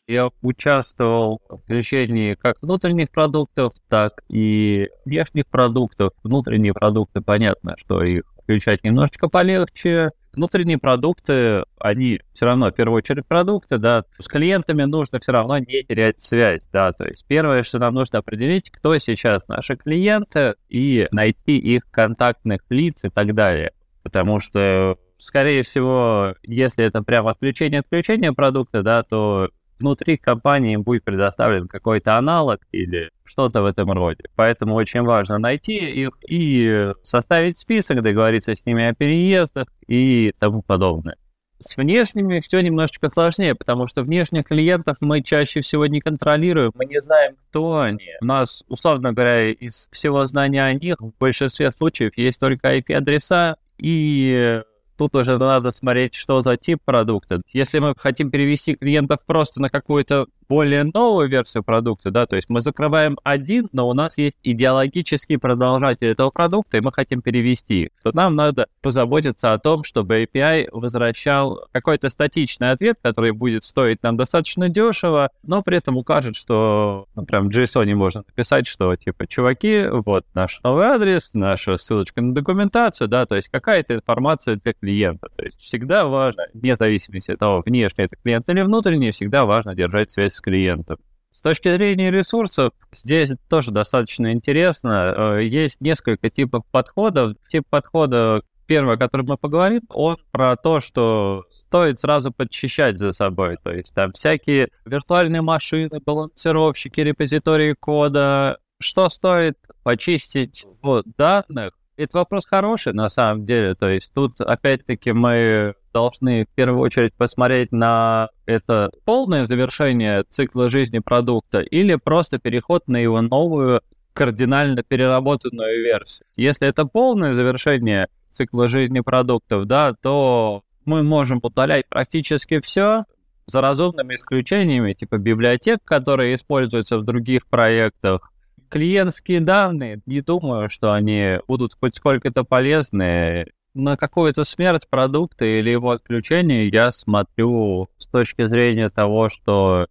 Я 0.08 0.30
участвовал 0.42 1.42
в 1.50 1.58
включении 1.58 2.36
как 2.36 2.62
внутренних 2.62 3.12
продуктов, 3.12 3.74
так 3.90 4.22
и 4.30 4.90
внешних 5.06 5.48
продуктов. 5.48 6.14
Внутренние 6.24 6.74
продукты, 6.74 7.22
понятно, 7.22 7.76
что 7.78 8.04
их 8.04 8.24
включать 8.42 8.84
немножечко 8.84 9.28
полегче. 9.28 10.12
Внутренние 10.34 10.78
продукты, 10.78 11.64
они 11.80 12.22
все 12.34 12.46
равно, 12.46 12.70
в 12.70 12.72
первую 12.72 13.00
очередь, 13.00 13.26
продукты, 13.26 13.80
да, 13.80 14.06
с 14.20 14.28
клиентами 14.28 14.84
нужно 14.84 15.20
все 15.20 15.32
равно 15.32 15.58
не 15.58 15.84
терять 15.84 16.22
связь, 16.22 16.62
да, 16.72 16.94
то 16.94 17.06
есть 17.06 17.26
первое, 17.28 17.64
что 17.64 17.80
нам 17.80 17.96
нужно 17.96 18.20
определить, 18.20 18.70
кто 18.70 18.96
сейчас 19.00 19.48
наши 19.48 19.76
клиенты 19.76 20.54
и 20.70 21.08
найти 21.12 21.58
их 21.58 21.90
контактных 21.90 22.62
лиц 22.70 23.04
и 23.04 23.10
так 23.10 23.34
далее, 23.34 23.72
потому 24.04 24.40
что 24.40 24.98
скорее 25.18 25.64
всего, 25.64 26.36
если 26.44 26.86
это 26.86 27.02
прямо 27.02 27.32
отключение-отключение 27.32 28.32
продукта, 28.32 28.84
да, 28.84 29.02
то 29.02 29.50
внутри 29.80 30.18
компании 30.18 30.74
им 30.74 30.84
будет 30.84 31.04
предоставлен 31.04 31.68
какой-то 31.68 32.18
аналог 32.18 32.62
или 32.72 33.12
что-то 33.24 33.62
в 33.62 33.66
этом 33.66 33.92
роде. 33.92 34.24
Поэтому 34.36 34.76
очень 34.76 35.02
важно 35.02 35.38
найти 35.38 35.76
их 35.76 36.12
и 36.28 36.94
составить 37.04 37.58
список, 37.58 38.02
договориться 38.02 38.56
с 38.56 38.66
ними 38.66 38.86
о 38.86 38.94
переездах 38.94 39.68
и 39.88 40.34
тому 40.40 40.62
подобное. 40.62 41.18
С 41.60 41.76
внешними 41.76 42.40
все 42.40 42.62
немножечко 42.62 43.10
сложнее, 43.10 43.56
потому 43.56 43.88
что 43.88 44.04
внешних 44.04 44.46
клиентов 44.46 44.98
мы 45.00 45.24
чаще 45.24 45.62
всего 45.62 45.88
не 45.88 46.02
контролируем, 46.02 46.72
мы 46.76 46.86
не 46.86 47.02
знаем, 47.02 47.36
кто 47.50 47.80
они. 47.80 48.12
У 48.22 48.26
нас, 48.26 48.64
условно 48.68 49.12
говоря, 49.12 49.50
из 49.50 49.90
всего 49.92 50.24
знания 50.28 50.64
о 50.64 50.74
них 50.74 50.98
в 51.00 51.14
большинстве 51.20 51.72
случаев 51.72 52.16
есть 52.16 52.40
только 52.40 52.78
IP-адреса 52.78 53.56
и 53.80 54.62
Тут 54.98 55.16
уже 55.16 55.38
надо 55.38 55.72
смотреть, 55.72 56.16
что 56.16 56.42
за 56.42 56.58
тип 56.58 56.80
продукта. 56.84 57.42
Если 57.54 57.80
мы 57.80 57.94
хотим 57.96 58.32
перевести 58.32 58.76
клиентов 58.76 59.20
просто 59.26 59.62
на 59.62 59.70
какую-то 59.70 60.26
более 60.50 60.84
новую 60.84 61.30
версию 61.30 61.64
продукта, 61.64 62.12
да, 62.12 62.26
то 62.26 62.36
есть 62.36 62.50
мы 62.50 62.62
закрываем 62.62 63.18
один, 63.24 63.70
но 63.74 63.88
у 63.90 63.94
нас 63.94 64.18
есть 64.18 64.38
идеологический 64.44 65.38
продолжатель 65.38 66.08
этого 66.08 66.30
продукта, 66.30 66.78
и 66.78 66.82
мы 66.82 66.92
хотим 66.92 67.22
перевести, 67.22 67.90
то 68.04 68.12
нам 68.14 68.36
надо 68.36 68.68
позаботиться 68.82 69.54
о 69.54 69.60
том, 69.60 69.84
чтобы 69.84 70.24
API 70.24 70.68
возвращал 70.72 71.66
какой-то 71.72 72.10
статичный 72.10 72.72
ответ, 72.72 72.98
который 73.02 73.32
будет 73.32 73.64
стоить 73.64 74.02
нам 74.04 74.18
достаточно 74.18 74.70
дешево, 74.70 75.30
но 75.44 75.62
при 75.62 75.78
этом 75.78 75.98
укажет, 75.98 76.36
что, 76.36 77.08
ну, 77.16 77.26
прям 77.26 77.50
в 77.50 77.56
JSON 77.56 77.94
можно 77.96 78.24
написать, 78.28 78.68
что, 78.68 78.96
типа, 78.96 79.28
чуваки, 79.28 79.86
вот 79.90 80.26
наш 80.34 80.62
новый 80.64 80.86
адрес, 80.86 81.32
наша 81.34 81.78
ссылочка 81.78 82.22
на 82.22 82.34
документацию, 82.34 83.08
да, 83.08 83.26
то 83.26 83.36
есть 83.36 83.50
какая-то 83.50 83.96
информация 83.96 84.56
для 84.56 84.74
клиента. 84.74 85.28
То 85.36 85.46
есть 85.46 85.60
всегда 85.60 86.06
важно, 86.06 86.46
вне 86.54 86.76
зависимости 86.76 87.32
от 87.32 87.40
того, 87.40 87.62
внешний 87.66 88.06
это 88.06 88.16
клиент 88.16 88.48
или 88.50 88.62
внутренний, 88.62 89.12
всегда 89.12 89.46
важно 89.46 89.76
держать 89.76 90.12
связь 90.12 90.37
с 90.38 90.42
клиентом. 90.42 90.98
С 91.30 91.42
точки 91.42 91.72
зрения 91.72 92.10
ресурсов, 92.10 92.72
здесь 92.94 93.32
тоже 93.50 93.72
достаточно 93.72 94.32
интересно. 94.32 95.36
Э, 95.38 95.44
есть 95.44 95.82
несколько 95.82 96.30
типов 96.30 96.64
подходов. 96.72 97.36
Тип 97.50 97.64
подхода, 97.70 98.42
первый, 98.66 98.96
о 98.96 98.98
котором 98.98 99.28
мы 99.28 99.38
поговорим, 99.38 99.82
он 99.90 100.18
про 100.32 100.56
то, 100.56 100.80
что 100.80 101.44
стоит 101.52 102.00
сразу 102.00 102.32
подчищать 102.32 102.98
за 102.98 103.12
собой. 103.12 103.58
То 103.62 103.72
есть 103.72 103.94
там 103.94 104.14
всякие 104.14 104.70
виртуальные 104.86 105.42
машины, 105.42 106.00
балансировщики, 106.00 107.02
репозитории 107.02 107.74
кода. 107.74 108.58
Что 108.80 109.10
стоит 109.10 109.58
почистить 109.84 110.66
в 110.82 111.04
данных, 111.18 111.74
это 111.98 112.20
вопрос 112.20 112.46
хороший, 112.46 112.94
на 112.94 113.10
самом 113.10 113.46
деле. 113.46 113.76
То 113.76 113.90
есть 113.90 114.14
тут, 114.14 114.40
опять-таки, 114.40 115.12
мы 115.12 115.74
должны 115.94 116.46
в 116.46 116.56
первую 116.56 116.82
очередь 116.82 117.14
посмотреть 117.14 117.72
на 117.72 118.30
это 118.46 118.92
полное 119.06 119.46
завершение 119.46 120.24
цикла 120.30 120.70
жизни 120.70 121.00
продукта 121.00 121.60
или 121.60 121.96
просто 121.96 122.40
переход 122.40 122.88
на 122.88 122.98
его 122.98 123.22
новую 123.22 123.82
кардинально 124.14 124.84
переработанную 124.84 125.84
версию. 125.84 126.28
Если 126.36 126.68
это 126.68 126.86
полное 126.86 127.36
завершение 127.36 128.08
цикла 128.30 128.68
жизни 128.68 129.00
продуктов, 129.00 129.66
да, 129.66 129.94
то 129.94 130.64
мы 130.86 131.04
можем 131.04 131.40
удалять 131.44 131.88
практически 131.88 132.60
все, 132.60 133.06
за 133.48 133.62
разумными 133.62 134.16
исключениями, 134.16 134.94
типа 134.94 135.18
библиотек, 135.18 135.80
которые 135.84 136.36
используются 136.36 136.98
в 136.98 137.04
других 137.04 137.48
проектах, 137.48 138.32
клиентские 138.70 139.40
данные, 139.40 140.02
не 140.06 140.22
думаю, 140.22 140.70
что 140.70 140.94
они 140.94 141.40
будут 141.48 141.74
хоть 141.80 141.96
сколько-то 141.96 142.44
полезны. 142.44 143.48
На 143.80 143.96
какую-то 143.96 144.44
смерть 144.44 144.88
продукта 144.90 145.46
или 145.46 145.70
его 145.70 145.92
отключение 145.92 146.68
я 146.68 146.92
смотрю 146.92 147.88
с 148.00 148.08
точки 148.08 148.48
зрения 148.48 148.90
того, 148.90 149.30
что 149.30 149.86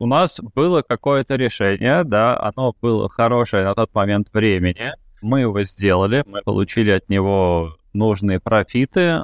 у 0.00 0.06
нас 0.08 0.40
было 0.56 0.82
какое-то 0.82 1.36
решение, 1.36 2.02
да, 2.02 2.36
оно 2.36 2.74
было 2.82 3.08
хорошее 3.08 3.62
на 3.62 3.76
тот 3.76 3.94
момент 3.94 4.32
времени, 4.32 4.92
мы 5.22 5.42
его 5.42 5.62
сделали, 5.62 6.24
мы 6.26 6.42
получили 6.42 6.90
от 6.90 7.08
него 7.08 7.76
нужные 7.92 8.40
профиты. 8.40 9.20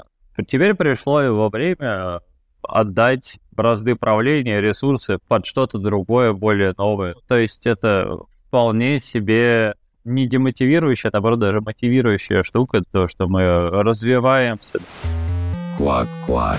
Теперь 0.46 0.74
пришло 0.74 1.20
его 1.20 1.48
время 1.48 2.20
отдать 2.62 3.40
бразды 3.50 3.96
правления, 3.96 4.60
ресурсы 4.60 5.18
под 5.26 5.44
что-то 5.44 5.78
другое, 5.78 6.32
более 6.32 6.72
новое. 6.78 7.16
То 7.26 7.36
есть 7.36 7.66
это 7.66 8.16
вполне 8.46 9.00
себе 9.00 9.74
не 10.04 10.26
демотивирующая, 10.26 11.10
а 11.10 11.14
наоборот 11.14 11.40
даже 11.40 11.60
мотивирующая 11.60 12.42
штука, 12.42 12.82
то, 12.90 13.08
что 13.08 13.26
мы 13.26 13.68
развиваемся. 13.70 14.80
Квак-квак. 15.78 16.58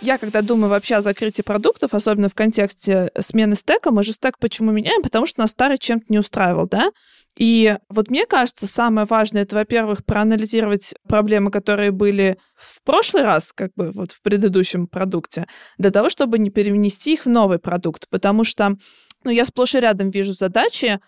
я 0.00 0.16
когда 0.16 0.42
думаю 0.42 0.70
вообще 0.70 0.96
о 0.96 1.02
закрытии 1.02 1.42
продуктов, 1.42 1.92
особенно 1.92 2.28
в 2.28 2.34
контексте 2.34 3.10
смены 3.18 3.56
стека, 3.56 3.90
мы 3.90 4.02
же 4.02 4.12
стек 4.12 4.38
почему 4.38 4.70
меняем? 4.70 5.02
Потому 5.02 5.26
что 5.26 5.40
нас 5.40 5.50
старый 5.50 5.78
чем-то 5.78 6.06
не 6.08 6.18
устраивал, 6.18 6.68
да? 6.68 6.90
И 7.36 7.76
вот 7.88 8.10
мне 8.10 8.26
кажется, 8.26 8.66
самое 8.66 9.06
важное, 9.06 9.42
это, 9.42 9.56
во-первых, 9.56 10.04
проанализировать 10.04 10.94
проблемы, 11.08 11.50
которые 11.50 11.90
были 11.90 12.38
в 12.54 12.82
прошлый 12.84 13.22
раз, 13.22 13.52
как 13.54 13.70
бы 13.76 13.90
вот 13.92 14.12
в 14.12 14.20
предыдущем 14.22 14.86
продукте, 14.86 15.46
для 15.78 15.90
того, 15.90 16.10
чтобы 16.10 16.38
не 16.38 16.50
перенести 16.50 17.14
их 17.14 17.24
в 17.24 17.28
новый 17.28 17.58
продукт. 17.58 18.08
Потому 18.10 18.44
что 18.44 18.76
ну, 19.24 19.30
я 19.30 19.44
сплошь 19.44 19.74
и 19.74 19.80
рядом 19.80 20.10
вижу 20.10 20.32
задачи, 20.32 20.98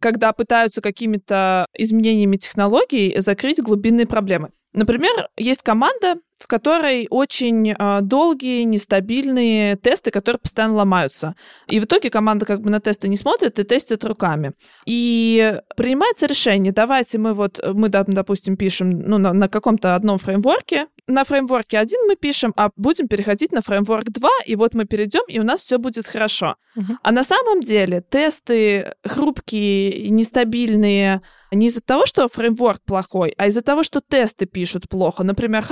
когда 0.00 0.32
пытаются 0.32 0.80
какими-то 0.80 1.66
изменениями 1.74 2.36
технологий 2.36 3.14
закрыть 3.20 3.60
глубинные 3.60 4.06
проблемы. 4.06 4.50
Например, 4.72 5.28
есть 5.36 5.62
команда, 5.62 6.16
в 6.38 6.46
которой 6.46 7.06
очень 7.10 7.72
э, 7.72 8.00
долгие, 8.02 8.62
нестабильные 8.62 9.76
тесты, 9.76 10.10
которые 10.10 10.40
постоянно 10.40 10.74
ломаются. 10.74 11.34
И 11.66 11.80
в 11.80 11.84
итоге 11.84 12.10
команда 12.10 12.46
как 12.46 12.60
бы 12.60 12.70
на 12.70 12.80
тесты 12.80 13.08
не 13.08 13.16
смотрит 13.16 13.58
и 13.58 13.64
тестит 13.64 14.04
руками. 14.04 14.52
И 14.86 15.60
принимается 15.76 16.26
решение, 16.26 16.72
давайте 16.72 17.18
мы 17.18 17.34
вот, 17.34 17.60
мы, 17.74 17.88
допустим, 17.88 18.56
пишем 18.56 18.90
ну, 18.90 19.18
на, 19.18 19.32
на 19.32 19.48
каком-то 19.48 19.94
одном 19.94 20.18
фреймворке, 20.18 20.86
на 21.08 21.24
фреймворке 21.24 21.78
один 21.78 22.06
мы 22.06 22.16
пишем, 22.16 22.52
а 22.56 22.70
будем 22.76 23.08
переходить 23.08 23.50
на 23.50 23.62
фреймворк 23.62 24.10
2, 24.10 24.28
и 24.46 24.56
вот 24.56 24.74
мы 24.74 24.84
перейдем, 24.84 25.22
и 25.26 25.38
у 25.40 25.42
нас 25.42 25.62
все 25.62 25.78
будет 25.78 26.06
хорошо. 26.06 26.56
Uh-huh. 26.76 26.96
А 27.02 27.12
на 27.12 27.24
самом 27.24 27.62
деле 27.62 28.02
тесты 28.02 28.94
хрупкие, 29.04 30.10
нестабильные, 30.10 31.22
не 31.50 31.68
из-за 31.68 31.80
того, 31.80 32.04
что 32.04 32.28
фреймворк 32.28 32.82
плохой, 32.82 33.34
а 33.38 33.46
из-за 33.46 33.62
того, 33.62 33.82
что 33.82 34.02
тесты 34.06 34.44
пишут 34.44 34.88
плохо. 34.88 35.24
Например, 35.24 35.62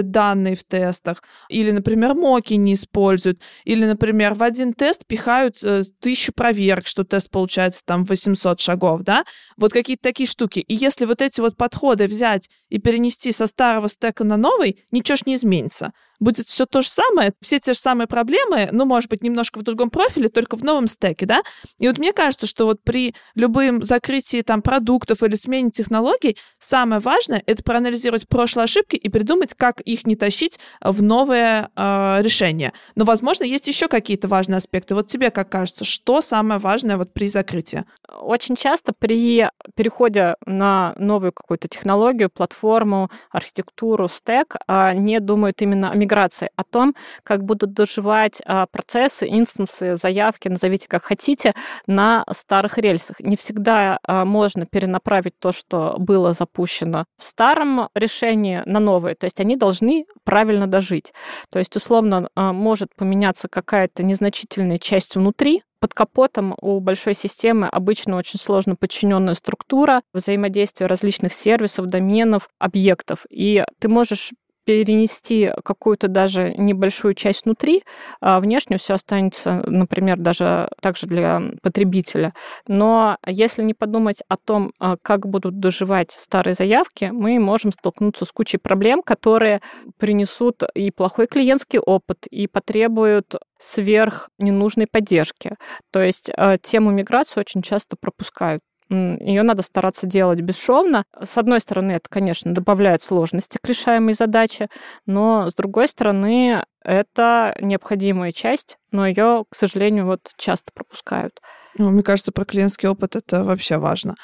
хардкодят 0.00 0.10
данные 0.10 0.54
в 0.54 0.64
тестах, 0.64 1.22
или, 1.48 1.70
например, 1.70 2.14
моки 2.14 2.54
не 2.54 2.74
используют, 2.74 3.38
или, 3.64 3.84
например, 3.84 4.34
в 4.34 4.42
один 4.42 4.72
тест 4.72 5.06
пихают 5.06 5.56
э, 5.62 5.84
тысячу 6.00 6.32
проверок, 6.32 6.86
что 6.86 7.04
тест 7.04 7.30
получается 7.30 7.82
там 7.84 8.04
800 8.04 8.60
шагов, 8.60 9.02
да? 9.02 9.24
Вот 9.56 9.72
какие-то 9.72 10.02
такие 10.02 10.28
штуки. 10.28 10.60
И 10.60 10.74
если 10.74 11.06
вот 11.06 11.22
эти 11.22 11.40
вот 11.40 11.56
подходы 11.56 12.06
взять 12.06 12.48
и 12.68 12.78
перенести 12.78 13.32
со 13.32 13.46
старого 13.46 13.88
стека 13.88 14.24
на 14.24 14.36
новый, 14.36 14.84
ничего 14.90 15.16
ж 15.16 15.26
не 15.26 15.34
изменится 15.34 15.92
будет 16.20 16.46
все 16.46 16.66
то 16.66 16.82
же 16.82 16.88
самое, 16.88 17.32
все 17.40 17.58
те 17.58 17.72
же 17.72 17.78
самые 17.78 18.06
проблемы, 18.06 18.68
ну, 18.72 18.84
может 18.84 19.10
быть, 19.10 19.22
немножко 19.22 19.58
в 19.58 19.62
другом 19.62 19.90
профиле, 19.90 20.28
только 20.28 20.56
в 20.56 20.62
новом 20.62 20.86
стеке, 20.86 21.26
да? 21.26 21.42
И 21.78 21.88
вот 21.88 21.98
мне 21.98 22.12
кажется, 22.12 22.46
что 22.46 22.66
вот 22.66 22.82
при 22.82 23.14
любым 23.34 23.82
закрытии 23.82 24.42
там 24.42 24.62
продуктов 24.62 25.22
или 25.22 25.34
смене 25.34 25.70
технологий 25.70 26.36
самое 26.58 27.00
важное— 27.00 27.42
это 27.46 27.62
проанализировать 27.62 28.28
прошлые 28.28 28.64
ошибки 28.64 28.96
и 28.96 29.08
придумать, 29.08 29.54
как 29.54 29.80
их 29.80 30.06
не 30.06 30.16
тащить 30.16 30.58
в 30.80 31.02
новое 31.02 31.70
э, 31.74 32.22
решение. 32.22 32.72
Но, 32.94 33.04
возможно, 33.04 33.44
есть 33.44 33.66
еще 33.66 33.88
какие-то 33.88 34.28
важные 34.28 34.58
аспекты. 34.58 34.94
Вот 34.94 35.08
тебе 35.08 35.30
как 35.30 35.48
кажется, 35.48 35.84
что 35.84 36.20
самое 36.20 36.60
важное 36.60 36.96
вот 36.96 37.12
при 37.12 37.28
закрытии? 37.28 37.84
Очень 38.20 38.56
часто 38.56 38.92
при 38.92 39.48
переходе 39.74 40.36
на 40.44 40.94
новую 40.96 41.32
какую-то 41.32 41.68
технологию, 41.68 42.30
платформу, 42.30 43.10
архитектуру, 43.30 44.08
стек, 44.08 44.56
а, 44.66 44.92
не 44.92 45.20
думают 45.20 45.62
именно 45.62 45.90
о 45.90 45.96
миграции, 46.10 46.50
о 46.56 46.64
том, 46.64 46.94
как 47.22 47.44
будут 47.44 47.72
доживать 47.72 48.40
а, 48.44 48.66
процессы, 48.66 49.26
инстансы, 49.28 49.96
заявки, 49.96 50.48
назовите 50.48 50.88
как 50.88 51.04
хотите, 51.04 51.54
на 51.86 52.24
старых 52.30 52.78
рельсах. 52.78 53.20
Не 53.20 53.36
всегда 53.36 53.98
а, 54.02 54.24
можно 54.24 54.66
перенаправить 54.66 55.34
то, 55.38 55.52
что 55.52 55.96
было 55.98 56.32
запущено 56.32 57.04
в 57.18 57.24
старом 57.24 57.88
решении 57.94 58.62
на 58.66 58.80
новое. 58.80 59.14
То 59.14 59.24
есть 59.24 59.40
они 59.40 59.56
должны 59.56 60.06
правильно 60.24 60.66
дожить. 60.66 61.12
То 61.50 61.58
есть, 61.58 61.76
условно, 61.76 62.28
а, 62.34 62.52
может 62.52 62.88
поменяться 62.96 63.48
какая-то 63.48 64.02
незначительная 64.02 64.78
часть 64.78 65.14
внутри, 65.14 65.62
под 65.80 65.94
капотом 65.94 66.54
у 66.60 66.78
большой 66.78 67.14
системы 67.14 67.66
обычно 67.66 68.16
очень 68.16 68.38
сложно 68.38 68.76
подчиненная 68.76 69.34
структура 69.34 70.02
взаимодействия 70.12 70.86
различных 70.86 71.32
сервисов, 71.32 71.86
доменов, 71.86 72.50
объектов. 72.58 73.24
И 73.30 73.64
ты 73.78 73.88
можешь 73.88 74.32
перенести 74.70 75.50
какую-то 75.64 76.06
даже 76.06 76.54
небольшую 76.56 77.14
часть 77.14 77.44
внутри, 77.44 77.82
а 78.20 78.38
внешне 78.38 78.78
все 78.78 78.94
останется, 78.94 79.64
например, 79.66 80.16
даже 80.16 80.68
также 80.80 81.08
для 81.08 81.42
потребителя. 81.60 82.34
Но 82.68 83.16
если 83.26 83.64
не 83.64 83.74
подумать 83.74 84.22
о 84.28 84.36
том, 84.36 84.72
а, 84.78 84.96
как 85.02 85.26
будут 85.26 85.58
доживать 85.58 86.12
старые 86.12 86.54
заявки, 86.54 87.10
мы 87.12 87.40
можем 87.40 87.72
столкнуться 87.72 88.24
с 88.24 88.30
кучей 88.30 88.58
проблем, 88.58 89.02
которые 89.02 89.60
принесут 89.98 90.62
и 90.74 90.92
плохой 90.92 91.26
клиентский 91.26 91.80
опыт, 91.80 92.26
и 92.30 92.46
потребуют 92.46 93.34
сверх 93.58 94.28
ненужной 94.38 94.86
поддержки. 94.86 95.56
То 95.90 96.00
есть 96.00 96.30
а, 96.36 96.58
тему 96.58 96.92
миграции 96.92 97.40
очень 97.40 97.62
часто 97.62 97.96
пропускают. 98.00 98.62
Ее 98.90 99.42
надо 99.44 99.62
стараться 99.62 100.06
делать 100.06 100.40
бесшовно. 100.40 101.04
С 101.22 101.38
одной 101.38 101.60
стороны, 101.60 101.92
это, 101.92 102.08
конечно, 102.08 102.52
добавляет 102.52 103.02
сложности 103.02 103.58
к 103.62 103.68
решаемой 103.68 104.14
задаче, 104.14 104.68
но 105.06 105.48
с 105.48 105.54
другой 105.54 105.86
стороны, 105.86 106.64
это 106.84 107.54
необходимая 107.60 108.32
часть, 108.32 108.78
но 108.90 109.06
ее, 109.06 109.44
к 109.48 109.56
сожалению, 109.56 110.06
вот 110.06 110.20
часто 110.36 110.72
пропускают. 110.74 111.40
Ну, 111.78 111.90
мне 111.90 112.02
кажется, 112.02 112.32
про 112.32 112.44
клиентский 112.44 112.88
опыт 112.88 113.16
это 113.16 113.44
вообще 113.44 113.76
важно. 113.76 114.14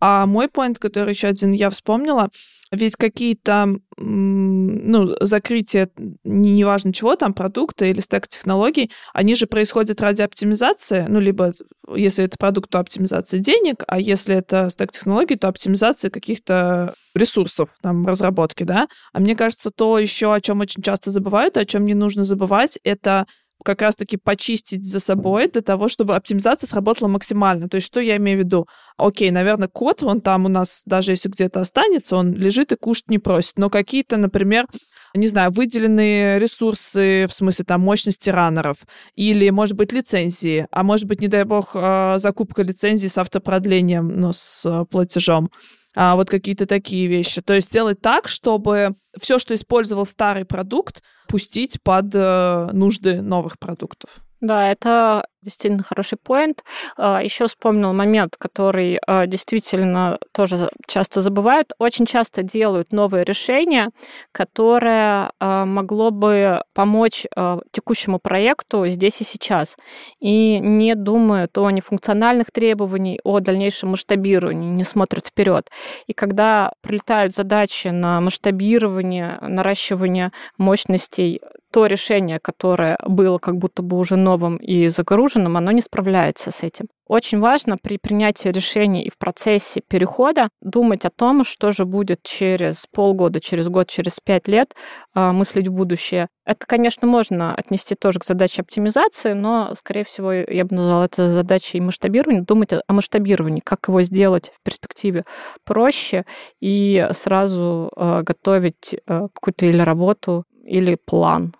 А 0.00 0.26
мой 0.26 0.48
поинт, 0.48 0.78
который 0.78 1.10
еще 1.10 1.28
один 1.28 1.52
я 1.52 1.70
вспомнила, 1.70 2.30
ведь 2.72 2.96
какие-то 2.96 3.76
ну, 3.96 5.16
закрытия, 5.20 5.88
неважно 6.24 6.92
чего, 6.92 7.16
там, 7.16 7.32
продукта 7.32 7.84
или 7.84 8.00
стек 8.00 8.26
технологий, 8.26 8.90
они 9.14 9.34
же 9.34 9.46
происходят 9.46 10.00
ради 10.00 10.22
оптимизации, 10.22 11.06
ну, 11.08 11.20
либо 11.20 11.54
если 11.94 12.24
это 12.24 12.36
продукт, 12.36 12.70
то 12.70 12.80
оптимизация 12.80 13.38
денег, 13.38 13.84
а 13.86 14.00
если 14.00 14.34
это 14.34 14.68
стек 14.70 14.90
технологий, 14.90 15.36
то 15.36 15.48
оптимизация 15.48 16.10
каких-то 16.10 16.94
ресурсов, 17.16 17.70
там, 17.82 18.06
разработки, 18.06 18.64
да. 18.64 18.88
А 19.12 19.20
мне 19.20 19.34
кажется, 19.34 19.70
то 19.70 19.98
еще, 19.98 20.34
о 20.34 20.40
чем 20.40 20.60
очень 20.60 20.82
часто 20.82 21.10
забывают, 21.10 21.56
о 21.56 21.64
чем 21.64 21.84
не 21.84 21.94
нужно 21.94 22.24
забывать, 22.24 22.78
это 22.84 23.26
как 23.64 23.82
раз-таки 23.82 24.16
почистить 24.16 24.84
за 24.84 25.00
собой 25.00 25.48
для 25.50 25.62
того, 25.62 25.88
чтобы 25.88 26.14
оптимизация 26.14 26.68
сработала 26.68 27.08
максимально. 27.08 27.68
То 27.68 27.76
есть 27.76 27.86
что 27.86 28.00
я 28.00 28.16
имею 28.16 28.38
в 28.38 28.44
виду? 28.44 28.68
Окей, 28.96 29.30
наверное, 29.30 29.68
код, 29.68 30.02
он 30.02 30.20
там 30.20 30.44
у 30.44 30.48
нас, 30.48 30.82
даже 30.84 31.12
если 31.12 31.28
где-то 31.28 31.60
останется, 31.60 32.16
он 32.16 32.32
лежит 32.34 32.72
и 32.72 32.76
кушать 32.76 33.08
не 33.08 33.18
просит. 33.18 33.54
Но 33.56 33.70
какие-то, 33.70 34.18
например, 34.18 34.66
не 35.14 35.26
знаю, 35.26 35.50
выделенные 35.50 36.38
ресурсы, 36.38 37.26
в 37.26 37.32
смысле 37.32 37.64
там 37.64 37.80
мощности 37.80 38.30
раннеров, 38.30 38.76
или, 39.14 39.48
может 39.50 39.76
быть, 39.76 39.92
лицензии, 39.92 40.66
а 40.70 40.82
может 40.82 41.06
быть, 41.06 41.20
не 41.20 41.28
дай 41.28 41.44
бог, 41.44 41.70
а, 41.74 42.18
закупка 42.18 42.62
лицензии 42.62 43.06
с 43.06 43.16
автопродлением, 43.18 44.08
но 44.08 44.32
с 44.32 44.64
а, 44.66 44.84
платежом 44.84 45.50
а, 45.96 46.14
вот 46.14 46.28
какие-то 46.28 46.66
такие 46.66 47.06
вещи. 47.06 47.40
То 47.40 47.54
есть 47.54 47.70
сделать 47.70 48.00
так, 48.00 48.28
чтобы 48.28 48.94
все, 49.20 49.38
что 49.38 49.54
использовал 49.54 50.04
старый 50.04 50.44
продукт, 50.44 51.02
пустить 51.26 51.82
под 51.82 52.14
э, 52.14 52.68
нужды 52.72 53.22
новых 53.22 53.58
продуктов. 53.58 54.10
Да, 54.40 54.70
это 54.70 55.26
действительно 55.46 55.82
хороший 55.82 56.18
поинт. 56.22 56.62
А, 56.98 57.22
Еще 57.22 57.46
вспомнил 57.46 57.92
момент, 57.92 58.36
который 58.36 58.98
а, 59.06 59.26
действительно 59.26 60.18
тоже 60.32 60.68
часто 60.86 61.20
забывают. 61.22 61.72
Очень 61.78 62.04
часто 62.04 62.42
делают 62.42 62.92
новые 62.92 63.24
решения, 63.24 63.90
которое 64.32 65.30
а, 65.40 65.64
могло 65.64 66.10
бы 66.10 66.62
помочь 66.74 67.24
текущему 67.70 68.18
проекту 68.18 68.86
здесь 68.88 69.20
и 69.20 69.24
сейчас. 69.24 69.76
И 70.20 70.58
не 70.58 70.94
думают 70.94 71.56
о 71.58 71.70
нефункциональных 71.70 72.50
требованиях, 72.50 73.20
о 73.24 73.40
дальнейшем 73.40 73.90
масштабировании, 73.90 74.70
не 74.70 74.84
смотрят 74.84 75.26
вперед. 75.26 75.70
И 76.06 76.12
когда 76.12 76.72
прилетают 76.80 77.36
задачи 77.36 77.88
на 77.88 78.20
масштабирование, 78.20 79.38
наращивание 79.40 80.32
мощностей 80.58 81.40
то 81.76 81.84
решение, 81.84 82.38
которое 82.40 82.96
было 83.06 83.36
как 83.36 83.58
будто 83.58 83.82
бы 83.82 83.98
уже 83.98 84.16
новым 84.16 84.56
и 84.56 84.88
загруженным, 85.36 85.56
оно 85.56 85.72
не 85.72 85.80
справляется 85.80 86.50
с 86.50 86.62
этим. 86.62 86.86
Очень 87.08 87.38
важно 87.38 87.76
при 87.80 87.98
принятии 87.98 88.48
решений 88.48 89.02
и 89.04 89.10
в 89.10 89.16
процессе 89.16 89.80
перехода 89.80 90.48
думать 90.60 91.04
о 91.04 91.10
том, 91.10 91.44
что 91.44 91.70
же 91.70 91.84
будет 91.84 92.22
через 92.24 92.86
полгода, 92.92 93.38
через 93.38 93.68
год, 93.68 93.88
через 93.88 94.18
пять 94.18 94.48
лет, 94.48 94.74
а, 95.14 95.32
мыслить 95.32 95.68
в 95.68 95.72
будущее. 95.72 96.26
Это, 96.44 96.66
конечно, 96.66 97.06
можно 97.06 97.54
отнести 97.54 97.94
тоже 97.94 98.18
к 98.18 98.24
задаче 98.24 98.62
оптимизации, 98.62 99.34
но, 99.34 99.72
скорее 99.78 100.04
всего, 100.04 100.32
я 100.32 100.64
бы 100.64 100.74
назвала 100.74 101.04
это 101.04 101.28
задачей 101.28 101.80
масштабирования, 101.80 102.42
думать 102.42 102.72
о 102.72 102.92
масштабировании, 102.92 103.60
как 103.64 103.86
его 103.88 104.02
сделать 104.02 104.52
в 104.56 104.64
перспективе 104.64 105.24
проще 105.64 106.24
и 106.60 107.06
сразу 107.12 107.90
а, 107.94 108.22
готовить 108.22 108.96
а, 109.06 109.28
какую-то 109.32 109.66
или 109.66 109.80
работу, 109.80 110.44
или 110.64 110.96
план 110.96 111.54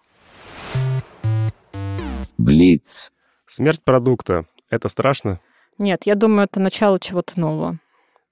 Блиц. 2.39 3.13
Смерть 3.47 3.83
продукта— 3.85 4.47
это 4.71 4.89
страшно? 4.89 5.41
Нет, 5.79 6.03
я 6.05 6.15
думаю, 6.15 6.45
это 6.45 6.61
начало 6.61 6.99
чего-то 6.99 7.39
нового. 7.39 7.79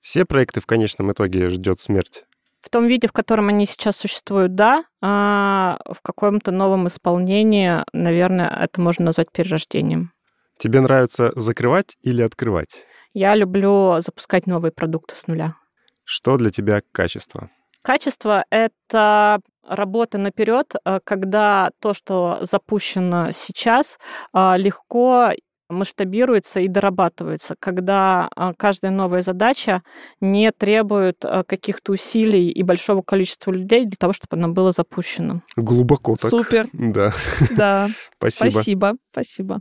Все 0.01 0.25
проекты 0.25 0.61
в 0.61 0.67
конечном 0.67 1.13
итоге 1.13 1.49
ждет 1.49 1.81
смерть. 1.81 2.25
В 2.61 2.71
том 2.71 2.87
виде, 2.87 3.09
в 3.09 3.13
котором 3.13 3.49
они 3.49 3.67
сейчас 3.67 3.97
существуют, 3.97 4.55
да. 4.55 4.85
А 5.03 5.79
в 5.87 6.01
каком-то 6.03 6.51
новом 6.51 6.89
исполнении, 6.89 7.85
наверное, 7.93 8.49
это 8.49 8.81
можно 8.81 9.05
назвать 9.05 9.31
перерождением. 9.31 10.13
Тебе 10.59 10.81
нравится 10.81 11.33
закрывать 11.37 11.97
или 12.03 12.23
открывать? 12.23 12.87
Я 13.13 13.35
люблю 13.35 14.01
запускать 14.01 14.47
новые 14.47 14.73
продукты 14.73 15.15
с 15.15 15.27
нуля. 15.27 15.57
Что 16.05 16.37
для 16.39 16.51
тебя 16.51 16.81
качество? 16.93 17.51
Качество— 17.83 18.45
это 18.51 19.41
работа 19.69 20.19
наперед, 20.19 20.75
э, 20.85 21.01
когда 21.05 21.71
то, 21.81 21.95
что 21.95 22.39
запущено 22.43 23.31
сейчас, 23.33 23.99
а, 24.33 24.57
легко 24.57 25.33
масштабируется 25.69 26.61
и 26.61 26.69
дорабатывается, 26.69 27.57
когда 27.59 28.29
а, 28.37 28.53
каждая 28.55 28.93
новая 28.93 29.23
задача 29.23 29.83
не 30.21 30.53
требует 30.53 31.25
а, 31.25 31.43
каких-то 31.43 31.93
усилий 31.93 32.51
и 32.51 32.63
большого 32.63 33.03
количества 33.03 33.51
людей 33.51 33.87
для 33.87 33.97
того, 33.99 34.13
чтобы 34.13 34.37
она 34.37 34.49
была 34.49 34.73
запущена. 34.73 35.43
Глубоко 35.57 36.17
так. 36.17 36.31
Супер. 36.31 36.69
Да. 36.95 37.13
Да. 37.57 37.89
Спасибо. 38.19 38.51
Спасибо. 38.51 38.97
Спасибо. 39.11 39.61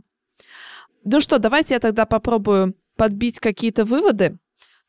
Ну 1.04 1.20
что, 1.20 1.38
давайте 1.38 1.74
я 1.74 1.80
тогда 1.80 2.06
попробую 2.06 2.74
подбить 2.96 3.40
какие-то 3.40 3.84
выводы. 3.84 4.38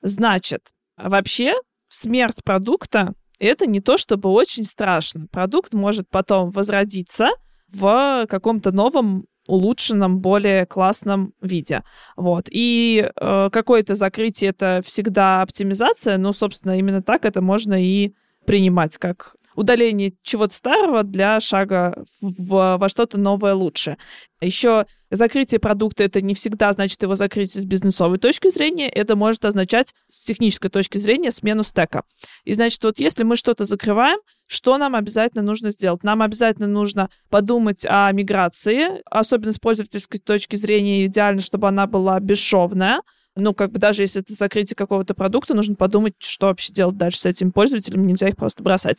Значит, 0.01 0.61
вообще 0.97 1.55
смерть 1.87 2.43
продукта 2.43 3.13
это 3.39 3.65
не 3.65 3.81
то 3.81 3.97
чтобы 3.97 4.29
очень 4.29 4.65
страшно. 4.65 5.27
Продукт 5.31 5.73
может 5.73 6.09
потом 6.09 6.49
возродиться 6.49 7.29
в 7.71 8.25
каком-то 8.29 8.71
новом 8.71 9.25
улучшенном, 9.47 10.19
более 10.19 10.65
классном 10.65 11.33
виде. 11.41 11.83
Вот. 12.15 12.47
И 12.49 13.07
э, 13.15 13.49
какое-то 13.51 13.95
закрытие 13.95 14.49
это 14.49 14.81
всегда 14.83 15.41
оптимизация, 15.41 16.17
но, 16.17 16.33
собственно, 16.33 16.77
именно 16.77 17.03
так 17.03 17.25
это 17.25 17.41
можно 17.41 17.75
и 17.81 18.13
принимать 18.45 18.97
как 18.97 19.35
удаление 19.55 20.13
чего-то 20.21 20.55
старого 20.55 21.03
для 21.03 21.39
шага 21.39 22.05
в, 22.21 22.77
во 22.77 22.89
что-то 22.89 23.17
новое 23.17 23.53
лучше. 23.53 23.97
Еще 24.41 24.85
закрытие 25.09 25.59
продукта 25.59 26.03
это 26.03 26.21
не 26.21 26.35
всегда 26.35 26.71
значит 26.73 27.01
его 27.01 27.15
закрытие 27.15 27.61
с 27.61 27.65
бизнесовой 27.65 28.17
точки 28.17 28.49
зрения, 28.49 28.89
это 28.89 29.15
может 29.15 29.45
означать 29.45 29.93
с 30.09 30.23
технической 30.23 30.69
точки 30.69 30.97
зрения 30.97 31.31
смену 31.31 31.63
стека. 31.63 32.03
И 32.43 32.53
значит, 32.53 32.83
вот 32.83 32.99
если 32.99 33.23
мы 33.23 33.37
что-то 33.37 33.63
закрываем, 33.63 34.19
что 34.47 34.77
нам 34.77 34.95
обязательно 34.95 35.41
нужно 35.41 35.71
сделать? 35.71 36.03
Нам 36.03 36.21
обязательно 36.21 36.67
нужно 36.67 37.09
подумать 37.29 37.85
о 37.85 38.11
миграции, 38.11 39.01
особенно 39.09 39.53
с 39.53 39.59
пользовательской 39.59 40.19
точки 40.19 40.55
зрения, 40.55 41.05
идеально, 41.05 41.41
чтобы 41.41 41.67
она 41.67 41.87
была 41.87 42.19
бесшовная, 42.19 43.01
ну, 43.35 43.53
как 43.53 43.71
бы 43.71 43.79
даже 43.79 44.03
если 44.03 44.21
это 44.21 44.33
закрытие 44.33 44.75
какого-то 44.75 45.13
продукта, 45.13 45.53
нужно 45.53 45.75
подумать, 45.75 46.13
что 46.19 46.47
вообще 46.47 46.71
делать 46.71 46.97
дальше 46.97 47.19
с 47.19 47.25
этим 47.25 47.51
пользователем, 47.51 48.07
нельзя 48.07 48.29
их 48.29 48.37
просто 48.37 48.63
бросать. 48.63 48.97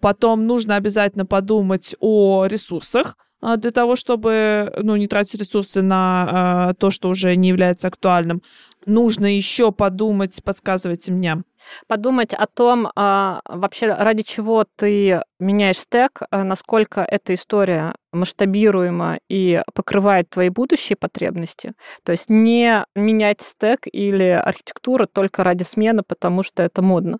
Потом 0.00 0.46
нужно 0.46 0.76
обязательно 0.76 1.26
подумать 1.26 1.94
о 2.00 2.46
ресурсах, 2.46 3.16
а, 3.40 3.56
для 3.56 3.70
того, 3.70 3.96
чтобы 3.96 4.72
ну, 4.82 4.96
не 4.96 5.06
тратить 5.08 5.40
ресурсы 5.40 5.82
на 5.82 6.70
э, 6.70 6.74
то, 6.78 6.90
что 6.90 7.08
уже 7.08 7.36
не 7.36 7.48
является 7.48 7.88
актуальным. 7.88 8.42
Нужно 8.86 9.36
еще 9.36 9.72
подумать, 9.72 10.40
подсказывайте 10.42 11.12
мне. 11.12 11.42
Подумать 11.88 12.34
о 12.34 12.46
том, 12.46 12.90
а, 12.96 13.40
вообще 13.44 13.92
ради 13.92 14.22
чего 14.22 14.64
ты 14.76 15.22
меняешь 15.38 15.78
стек, 15.78 16.22
а, 16.30 16.44
насколько 16.44 17.02
эта 17.02 17.34
история 17.34 17.94
масштабируема 18.12 19.18
и 19.28 19.62
покрывает 19.74 20.30
твои 20.30 20.48
будущие 20.48 20.96
потребности. 20.96 21.72
То 22.04 22.12
есть 22.12 22.30
не 22.30 22.84
менять 22.94 23.42
стек 23.42 23.80
или 23.90 24.24
архитектуру 24.24 25.06
только 25.06 25.44
ради 25.44 25.62
смены, 25.62 26.02
потому 26.06 26.42
что 26.42 26.62
это 26.62 26.82
модно. 26.82 27.18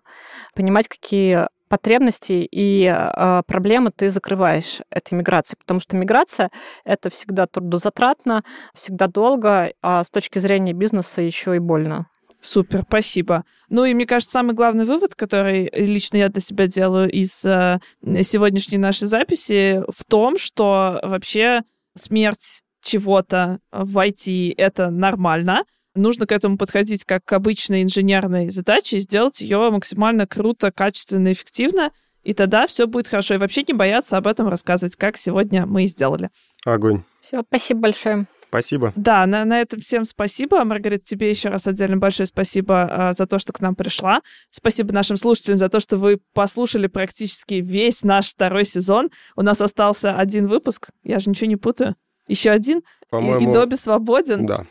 Понимать, 0.55 0.87
какие 0.87 1.47
потребности 1.67 2.47
и 2.49 2.85
э, 2.85 3.41
проблемы 3.45 3.91
ты 3.95 4.09
закрываешь 4.09 4.79
этой 4.89 5.15
миграцией, 5.15 5.57
потому 5.59 5.79
что 5.79 5.95
миграция 5.97 6.49
это 6.85 7.09
всегда 7.09 7.45
трудозатратно, 7.45 8.43
всегда 8.73 9.07
долго, 9.07 9.73
а 9.81 10.03
с 10.03 10.09
точки 10.09 10.39
зрения 10.39 10.73
бизнеса 10.73 11.21
еще 11.21 11.55
и 11.55 11.59
больно. 11.59 12.07
Супер, 12.47 12.83
спасибо. 12.87 13.43
Ну 13.67 13.83
и 13.83 13.93
мне 13.93 14.05
кажется, 14.05 14.31
самый 14.31 14.55
главный 14.55 14.85
вывод, 14.85 15.15
который 15.15 15.69
лично 15.73 16.15
я 16.15 16.29
для 16.29 16.39
себя 16.39 16.67
делаю 16.67 17.11
из 17.11 17.43
э, 17.43 17.79
сегодняшней 18.23 18.77
нашей 18.77 19.09
записи, 19.09 19.83
в 19.89 20.05
том, 20.05 20.37
что 20.37 20.97
вообще 21.03 21.63
смерть 21.97 22.63
чего-то 22.81 23.59
в 23.69 23.97
IT 23.97 24.53
это 24.55 24.89
нормально, 24.89 25.65
нужно 25.93 26.25
к 26.25 26.31
этому 26.31 26.57
подходить 26.57 27.03
как 27.03 27.25
к 27.25 27.33
обычной 27.33 27.83
инженерной 27.83 28.49
задаче 28.49 28.97
и 28.97 29.01
сделать 29.01 29.41
ее 29.41 29.69
максимально 29.69 30.25
круто, 30.25 30.71
качественно, 30.71 31.33
эффективно, 31.33 31.91
и 32.23 32.33
тогда 32.33 32.65
все 32.65 32.87
будет 32.87 33.09
хорошо. 33.09 33.33
И 33.33 33.37
вообще 33.37 33.65
не 33.67 33.73
бояться 33.73 34.15
об 34.15 34.25
этом 34.25 34.47
рассказывать, 34.47 34.95
как 34.95 35.17
сегодня 35.17 35.65
мы 35.65 35.83
и 35.83 35.87
сделали. 35.87 36.29
Огонь. 36.65 37.03
Все, 37.19 37.41
спасибо 37.41 37.81
большое. 37.81 38.25
Спасибо. 38.49 38.93
Да, 38.95 39.25
на, 39.25 39.43
на 39.45 39.61
этом 39.61 39.81
всем 39.81 40.05
спасибо. 40.05 40.63
Маргарита, 40.63 41.03
тебе 41.05 41.29
еще 41.29 41.49
раз 41.49 41.67
отдельно 41.67 41.97
большое 41.97 42.27
спасибо 42.27 43.09
а, 43.09 43.13
за 43.13 43.27
то, 43.27 43.39
что 43.39 43.51
к 43.51 43.59
нам 43.59 43.75
пришла. 43.75 44.21
Спасибо 44.51 44.93
нашим 44.93 45.17
слушателям 45.17 45.57
за 45.57 45.69
то, 45.69 45.79
что 45.79 45.97
вы 45.97 46.19
послушали 46.33 46.87
практически 46.87 47.55
весь 47.55 48.03
наш 48.03 48.29
второй 48.29 48.65
сезон. 48.65 49.09
У 49.35 49.41
нас 49.41 49.59
остался 49.59 50.17
один 50.17 50.47
выпуск. 50.47 50.89
Я 51.03 51.19
же 51.19 51.29
ничего 51.29 51.47
не 51.47 51.57
путаю. 51.57 51.95
Еще 52.27 52.49
один. 52.49 52.81
По-моему... 53.09 53.47
И, 53.47 53.49
и 53.49 53.53
Добби 53.53 53.75
свободен. 53.75 54.45
Да. 54.45 54.65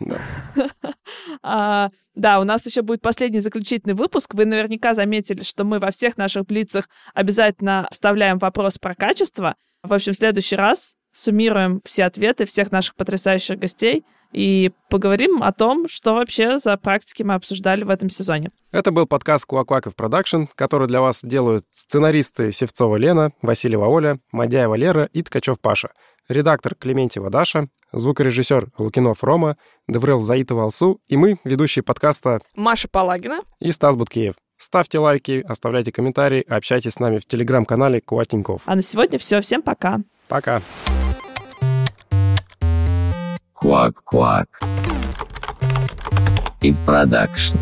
Да. 0.00 0.18
а, 1.42 1.88
да, 2.14 2.40
у 2.40 2.44
нас 2.44 2.64
еще 2.66 2.82
будет 2.82 3.02
последний 3.02 3.40
заключительный 3.40 3.94
выпуск. 3.94 4.34
Вы 4.34 4.44
наверняка 4.44 4.94
заметили, 4.94 5.42
что 5.42 5.64
мы 5.64 5.78
во 5.78 5.90
всех 5.90 6.16
наших 6.16 6.46
блицах 6.46 6.88
обязательно 7.14 7.88
вставляем 7.92 8.38
вопрос 8.38 8.78
про 8.78 8.94
качество. 8.94 9.56
В 9.82 9.92
общем, 9.92 10.12
в 10.12 10.16
следующий 10.16 10.56
раз 10.56 10.94
суммируем 11.18 11.80
все 11.84 12.04
ответы 12.04 12.44
всех 12.44 12.70
наших 12.70 12.94
потрясающих 12.94 13.58
гостей 13.58 14.04
и 14.32 14.72
поговорим 14.90 15.42
о 15.42 15.52
том, 15.52 15.88
что 15.88 16.14
вообще 16.14 16.58
за 16.58 16.76
практики 16.76 17.22
мы 17.22 17.34
обсуждали 17.34 17.82
в 17.82 17.90
этом 17.90 18.10
сезоне. 18.10 18.50
Это 18.72 18.90
был 18.90 19.06
подкаст 19.06 19.46
Куакуаков 19.46 19.96
production, 19.96 20.44
который 20.54 20.86
для 20.86 21.00
вас 21.00 21.24
делают 21.24 21.64
сценаристы 21.70 22.52
Севцова 22.52 22.96
Лена, 22.96 23.32
Васильева 23.40 23.86
Оля, 23.86 24.18
Мадяева 24.32 24.74
Лера 24.74 25.08
и 25.12 25.22
Ткачев 25.22 25.58
Паша 25.60 25.90
редактор 26.28 26.74
Клементьева 26.74 27.30
Даша, 27.30 27.68
звукорежиссер 27.92 28.68
Лукинов 28.78 29.24
Рома, 29.24 29.56
DevRel 29.88 30.20
Заитова 30.22 30.64
Алсу 30.64 31.00
и 31.08 31.16
мы, 31.16 31.38
ведущие 31.44 31.82
подкаста 31.82 32.40
Маша 32.54 32.88
Палагина 32.88 33.40
и 33.60 33.72
Стас 33.72 33.96
Буткеев. 33.96 34.34
Ставьте 34.56 34.98
лайки, 34.98 35.44
оставляйте 35.48 35.92
комментарии, 35.92 36.44
общайтесь 36.46 36.94
с 36.94 36.98
нами 36.98 37.18
в 37.18 37.26
телеграм-канале 37.26 38.00
QA 38.00 38.11
Тинькофф. 38.11 38.62
А 38.66 38.74
на 38.74 38.82
сегодня 38.82 39.18
все. 39.18 39.40
Всем 39.40 39.62
пока. 39.62 40.00
Пока. 40.26 40.60
Куак-куак. 43.68 44.48
И 46.62 46.72
production. 46.86 47.56